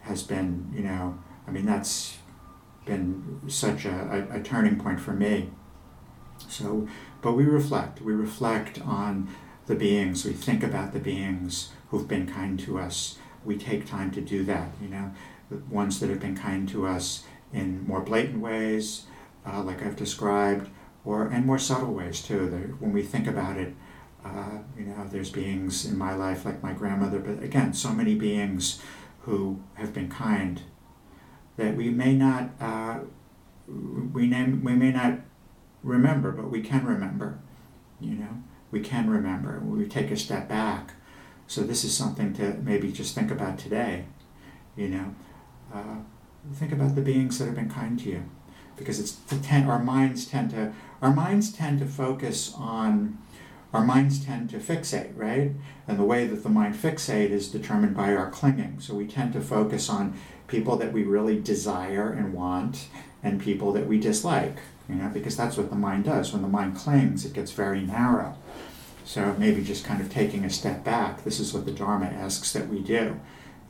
has 0.00 0.22
been, 0.22 0.70
you 0.74 0.82
know, 0.82 1.18
I 1.46 1.50
mean, 1.50 1.66
that's 1.66 2.18
been 2.84 3.40
such 3.48 3.84
a, 3.84 4.28
a, 4.30 4.38
a 4.38 4.42
turning 4.42 4.78
point 4.78 5.00
for 5.00 5.12
me. 5.12 5.50
So, 6.48 6.88
but 7.22 7.32
we 7.32 7.44
reflect. 7.44 8.00
We 8.00 8.12
reflect 8.12 8.80
on 8.80 9.28
the 9.66 9.74
beings. 9.74 10.24
We 10.24 10.32
think 10.32 10.62
about 10.62 10.92
the 10.92 10.98
beings 10.98 11.70
who've 11.88 12.08
been 12.08 12.26
kind 12.26 12.58
to 12.60 12.78
us. 12.78 13.18
We 13.44 13.56
take 13.56 13.86
time 13.86 14.10
to 14.12 14.20
do 14.20 14.44
that, 14.44 14.72
you 14.82 14.88
know, 14.88 15.12
the 15.50 15.56
ones 15.68 16.00
that 16.00 16.10
have 16.10 16.20
been 16.20 16.36
kind 16.36 16.68
to 16.70 16.86
us 16.86 17.24
in 17.52 17.86
more 17.86 18.00
blatant 18.00 18.40
ways, 18.40 19.04
uh, 19.46 19.62
like 19.62 19.82
I've 19.82 19.96
described, 19.96 20.68
or 21.04 21.26
and 21.26 21.46
more 21.46 21.58
subtle 21.58 21.92
ways 21.92 22.22
too. 22.22 22.50
That 22.50 22.80
when 22.80 22.92
we 22.92 23.02
think 23.02 23.26
about 23.26 23.56
it, 23.56 23.74
uh, 24.24 24.58
you 24.76 24.84
know, 24.84 25.06
there's 25.10 25.30
beings 25.30 25.84
in 25.84 25.96
my 25.96 26.14
life 26.14 26.44
like 26.44 26.62
my 26.62 26.72
grandmother, 26.72 27.18
but 27.18 27.42
again, 27.42 27.72
so 27.72 27.92
many 27.92 28.14
beings 28.14 28.80
who 29.22 29.62
have 29.74 29.92
been 29.92 30.08
kind 30.08 30.62
that 31.56 31.76
we 31.76 31.90
may 31.90 32.14
not 32.14 32.50
uh, 32.60 33.00
we 34.12 34.26
name 34.26 34.62
we 34.64 34.74
may 34.74 34.90
not 34.90 35.20
remember, 35.82 36.32
but 36.32 36.50
we 36.50 36.60
can 36.60 36.84
remember. 36.84 37.38
You 38.00 38.14
know, 38.14 38.42
we 38.70 38.80
can 38.80 39.10
remember. 39.10 39.60
We 39.60 39.86
take 39.86 40.10
a 40.10 40.16
step 40.16 40.48
back. 40.48 40.94
So 41.46 41.62
this 41.62 41.84
is 41.84 41.94
something 41.96 42.32
to 42.34 42.54
maybe 42.62 42.92
just 42.92 43.14
think 43.14 43.30
about 43.30 43.58
today. 43.58 44.06
You 44.76 44.88
know, 44.88 45.14
uh, 45.74 45.96
think 46.54 46.72
about 46.72 46.94
the 46.94 47.02
beings 47.02 47.38
that 47.38 47.46
have 47.46 47.56
been 47.56 47.70
kind 47.70 47.98
to 48.00 48.08
you, 48.08 48.24
because 48.80 48.98
it's 48.98 49.16
ten, 49.42 49.68
our 49.68 49.78
minds 49.78 50.26
tend 50.26 50.50
to 50.50 50.72
our 51.00 51.14
minds 51.14 51.52
tend 51.52 51.78
to 51.78 51.86
focus 51.86 52.52
on 52.56 53.18
our 53.72 53.84
minds 53.84 54.24
tend 54.24 54.50
to 54.50 54.58
fixate, 54.58 55.12
right? 55.16 55.52
And 55.86 55.98
the 55.98 56.04
way 56.04 56.26
that 56.26 56.42
the 56.42 56.48
mind 56.48 56.74
fixate 56.74 57.30
is 57.30 57.48
determined 57.48 57.96
by 57.96 58.12
our 58.14 58.28
clinging. 58.28 58.80
So 58.80 58.94
we 58.94 59.06
tend 59.06 59.32
to 59.34 59.40
focus 59.40 59.88
on 59.88 60.18
people 60.48 60.76
that 60.78 60.92
we 60.92 61.04
really 61.04 61.40
desire 61.40 62.10
and 62.10 62.34
want 62.34 62.88
and 63.22 63.40
people 63.40 63.72
that 63.74 63.86
we 63.86 64.00
dislike, 64.00 64.56
you 64.88 64.96
know, 64.96 65.08
because 65.08 65.36
that's 65.36 65.56
what 65.56 65.70
the 65.70 65.76
mind 65.76 66.04
does. 66.04 66.32
When 66.32 66.42
the 66.42 66.48
mind 66.48 66.76
clings, 66.76 67.24
it 67.24 67.32
gets 67.32 67.52
very 67.52 67.80
narrow. 67.82 68.36
So 69.04 69.36
maybe 69.38 69.62
just 69.62 69.84
kind 69.84 70.00
of 70.00 70.10
taking 70.10 70.44
a 70.44 70.50
step 70.50 70.82
back, 70.82 71.22
this 71.22 71.38
is 71.38 71.52
what 71.54 71.64
the 71.64 71.72
Dharma 71.72 72.06
asks 72.06 72.52
that 72.52 72.68
we 72.68 72.80
do. 72.80 73.20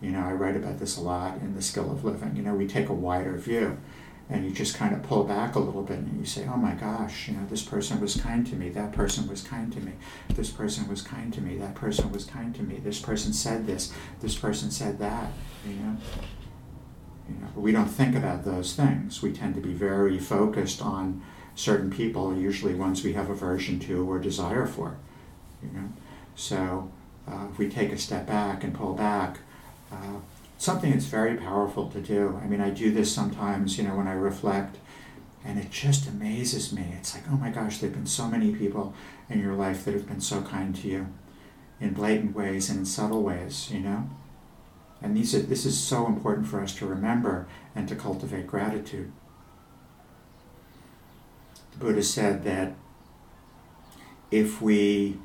You 0.00 0.12
know, 0.12 0.20
I 0.20 0.32
write 0.32 0.56
about 0.56 0.78
this 0.78 0.96
a 0.96 1.02
lot 1.02 1.36
in 1.42 1.54
The 1.54 1.62
Skill 1.62 1.90
of 1.90 2.04
Living. 2.04 2.36
You 2.36 2.42
know, 2.42 2.54
we 2.54 2.66
take 2.66 2.88
a 2.88 2.94
wider 2.94 3.36
view 3.36 3.78
and 4.30 4.44
you 4.44 4.52
just 4.52 4.76
kind 4.76 4.94
of 4.94 5.02
pull 5.02 5.24
back 5.24 5.56
a 5.56 5.58
little 5.58 5.82
bit 5.82 5.98
and 5.98 6.18
you 6.18 6.24
say, 6.24 6.46
oh 6.46 6.56
my 6.56 6.72
gosh, 6.72 7.28
you 7.28 7.34
know, 7.34 7.44
this 7.50 7.62
person 7.62 8.00
was 8.00 8.16
kind 8.16 8.46
to 8.46 8.54
me, 8.54 8.68
that 8.68 8.92
person 8.92 9.28
was 9.28 9.42
kind 9.42 9.72
to 9.72 9.80
me, 9.80 9.92
this 10.34 10.50
person 10.50 10.86
was 10.88 11.02
kind 11.02 11.34
to 11.34 11.40
me, 11.40 11.56
that 11.56 11.74
person 11.74 12.12
was 12.12 12.24
kind 12.24 12.54
to 12.54 12.62
me, 12.62 12.76
this 12.76 13.00
person 13.00 13.32
said 13.32 13.66
this, 13.66 13.92
this 14.20 14.36
person 14.36 14.70
said 14.70 14.98
that, 15.00 15.32
you 15.66 15.74
know. 15.74 15.96
You 17.28 17.36
know, 17.40 17.48
we 17.54 17.70
don't 17.70 17.88
think 17.88 18.16
about 18.16 18.44
those 18.44 18.74
things. 18.74 19.22
We 19.22 19.32
tend 19.32 19.54
to 19.54 19.60
be 19.60 19.72
very 19.72 20.18
focused 20.18 20.82
on 20.82 21.22
certain 21.54 21.88
people, 21.88 22.36
usually 22.36 22.74
ones 22.74 23.04
we 23.04 23.12
have 23.12 23.30
aversion 23.30 23.78
to 23.80 24.10
or 24.10 24.18
desire 24.18 24.66
for. 24.66 24.96
You 25.62 25.70
know, 25.72 25.92
so 26.34 26.90
uh, 27.28 27.46
if 27.52 27.58
we 27.58 27.68
take 27.68 27.92
a 27.92 27.98
step 27.98 28.26
back 28.26 28.64
and 28.64 28.74
pull 28.74 28.94
back, 28.94 29.38
uh, 29.92 30.18
something 30.60 30.90
that's 30.90 31.06
very 31.06 31.38
powerful 31.38 31.88
to 31.88 32.00
do. 32.02 32.38
I 32.42 32.46
mean, 32.46 32.60
I 32.60 32.68
do 32.68 32.92
this 32.92 33.10
sometimes, 33.10 33.78
you 33.78 33.84
know, 33.84 33.96
when 33.96 34.06
I 34.06 34.12
reflect, 34.12 34.76
and 35.42 35.58
it 35.58 35.70
just 35.70 36.06
amazes 36.06 36.70
me. 36.70 36.94
It's 36.98 37.14
like, 37.14 37.24
oh 37.30 37.36
my 37.36 37.48
gosh, 37.48 37.78
there 37.78 37.88
have 37.88 37.96
been 37.96 38.06
so 38.06 38.28
many 38.28 38.54
people 38.54 38.92
in 39.30 39.40
your 39.40 39.54
life 39.54 39.86
that 39.86 39.94
have 39.94 40.06
been 40.06 40.20
so 40.20 40.42
kind 40.42 40.76
to 40.76 40.86
you 40.86 41.06
in 41.80 41.94
blatant 41.94 42.36
ways 42.36 42.68
and 42.68 42.80
in 42.80 42.84
subtle 42.84 43.22
ways, 43.22 43.70
you 43.70 43.80
know? 43.80 44.10
And 45.00 45.16
these 45.16 45.34
are, 45.34 45.38
this 45.38 45.64
is 45.64 45.78
so 45.78 46.06
important 46.06 46.46
for 46.46 46.60
us 46.60 46.74
to 46.74 46.86
remember 46.86 47.48
and 47.74 47.88
to 47.88 47.96
cultivate 47.96 48.46
gratitude. 48.46 49.10
The 51.72 51.78
Buddha 51.78 52.02
said 52.02 52.44
that 52.44 52.74
if 54.30 54.60
we 54.60 55.16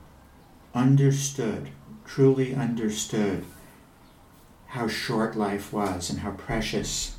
understood, 0.74 1.72
truly 2.06 2.56
understood, 2.56 3.44
how 4.76 4.90
short 4.90 5.38
life 5.38 5.72
was 5.72 6.10
and 6.10 6.20
how 6.20 6.32
precious 6.32 7.16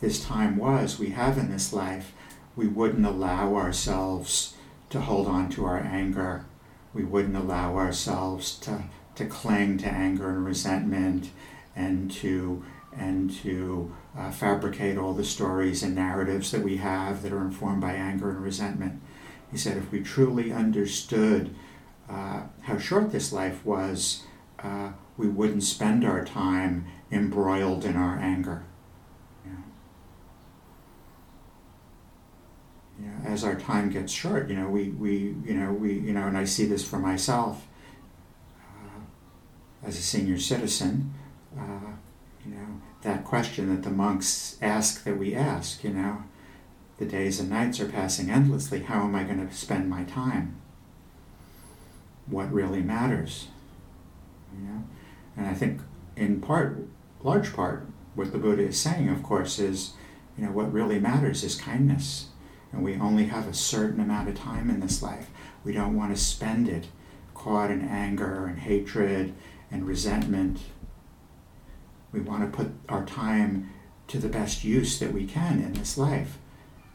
this 0.00 0.24
time 0.24 0.56
was 0.56 0.98
we 0.98 1.10
have 1.10 1.38
in 1.38 1.52
this 1.52 1.72
life, 1.72 2.12
we 2.56 2.66
wouldn't 2.66 3.06
allow 3.06 3.54
ourselves 3.54 4.56
to 4.90 5.00
hold 5.00 5.28
on 5.28 5.48
to 5.48 5.64
our 5.64 5.78
anger. 5.78 6.44
We 6.92 7.04
wouldn't 7.04 7.36
allow 7.36 7.76
ourselves 7.76 8.58
to, 8.60 8.82
to 9.14 9.24
cling 9.24 9.78
to 9.78 9.86
anger 9.86 10.30
and 10.30 10.44
resentment 10.44 11.30
and 11.76 12.10
to 12.10 12.64
and 12.98 13.30
to 13.30 13.94
uh, 14.18 14.30
fabricate 14.30 14.96
all 14.96 15.12
the 15.12 15.24
stories 15.24 15.82
and 15.82 15.94
narratives 15.94 16.50
that 16.50 16.62
we 16.62 16.78
have 16.78 17.22
that 17.22 17.32
are 17.32 17.42
informed 17.42 17.82
by 17.82 17.92
anger 17.92 18.30
and 18.30 18.42
resentment. 18.42 19.02
He 19.52 19.58
said, 19.58 19.76
if 19.76 19.92
we 19.92 20.00
truly 20.00 20.50
understood 20.50 21.54
uh, 22.08 22.44
how 22.62 22.78
short 22.78 23.12
this 23.12 23.34
life 23.34 23.62
was, 23.66 24.22
uh, 24.60 24.92
we 25.18 25.28
wouldn't 25.28 25.62
spend 25.62 26.06
our 26.06 26.24
time 26.24 26.86
embroiled 27.10 27.84
in 27.84 27.96
our 27.96 28.18
anger. 28.18 28.64
You 29.44 29.52
know. 33.06 33.14
As 33.24 33.44
our 33.44 33.54
time 33.54 33.90
gets 33.90 34.12
short, 34.12 34.48
you 34.48 34.56
know, 34.56 34.68
we, 34.68 34.90
we, 34.90 35.34
you 35.44 35.54
know, 35.54 35.72
we, 35.72 35.92
you 35.94 36.12
know, 36.12 36.26
and 36.26 36.36
I 36.36 36.44
see 36.44 36.66
this 36.66 36.84
for 36.84 36.98
myself 36.98 37.66
uh, 38.58 39.86
as 39.86 39.98
a 39.98 40.02
senior 40.02 40.38
citizen, 40.38 41.14
uh, 41.58 41.92
you 42.44 42.52
know, 42.54 42.80
that 43.02 43.24
question 43.24 43.74
that 43.74 43.82
the 43.82 43.94
monks 43.94 44.56
ask 44.62 45.04
that 45.04 45.18
we 45.18 45.34
ask, 45.34 45.84
you 45.84 45.90
know, 45.90 46.24
the 46.98 47.04
days 47.04 47.38
and 47.38 47.50
nights 47.50 47.78
are 47.80 47.88
passing 47.88 48.30
endlessly, 48.30 48.82
how 48.82 49.02
am 49.02 49.14
I 49.14 49.24
going 49.24 49.46
to 49.46 49.54
spend 49.54 49.90
my 49.90 50.04
time? 50.04 50.56
What 52.26 52.50
really 52.52 52.80
matters? 52.80 53.48
You 54.52 54.66
know? 54.66 54.84
And 55.36 55.46
I 55.46 55.54
think 55.54 55.82
in 56.16 56.40
part 56.40 56.88
large 57.26 57.52
part, 57.52 57.84
what 58.14 58.30
the 58.30 58.38
Buddha 58.38 58.62
is 58.62 58.78
saying, 58.78 59.08
of 59.08 59.22
course, 59.22 59.58
is, 59.58 59.94
you 60.38 60.44
know, 60.44 60.52
what 60.52 60.72
really 60.72 61.00
matters 61.00 61.42
is 61.42 61.56
kindness. 61.56 62.28
And 62.72 62.84
we 62.84 62.94
only 62.94 63.26
have 63.26 63.48
a 63.48 63.54
certain 63.54 64.00
amount 64.00 64.28
of 64.28 64.36
time 64.36 64.70
in 64.70 64.78
this 64.78 65.02
life. 65.02 65.28
We 65.64 65.72
don't 65.72 65.96
want 65.96 66.14
to 66.14 66.22
spend 66.22 66.68
it 66.68 66.86
caught 67.34 67.70
in 67.72 67.82
anger 67.82 68.46
and 68.46 68.60
hatred 68.60 69.34
and 69.72 69.86
resentment. 69.86 70.60
We 72.12 72.20
want 72.20 72.50
to 72.50 72.56
put 72.56 72.70
our 72.88 73.04
time 73.04 73.72
to 74.06 74.18
the 74.18 74.28
best 74.28 74.62
use 74.62 75.00
that 75.00 75.12
we 75.12 75.26
can 75.26 75.60
in 75.60 75.72
this 75.72 75.98
life. 75.98 76.38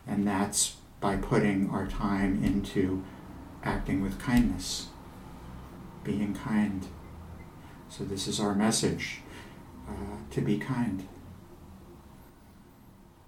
And 0.08 0.26
that's 0.26 0.78
by 1.02 1.17
putting 1.17 1.70
our 1.70 1.88
time 1.88 2.41
into 2.41 3.04
acting 3.63 4.02
with 4.02 4.17
kindness, 4.17 4.88
being 6.06 6.34
kind. 6.34 6.88
So, 7.89 8.06
this 8.06 8.28
is 8.28 8.39
our 8.39 8.56
message 8.56 9.21
to 10.32 10.42
be 10.42 10.58
kind. 10.58 11.08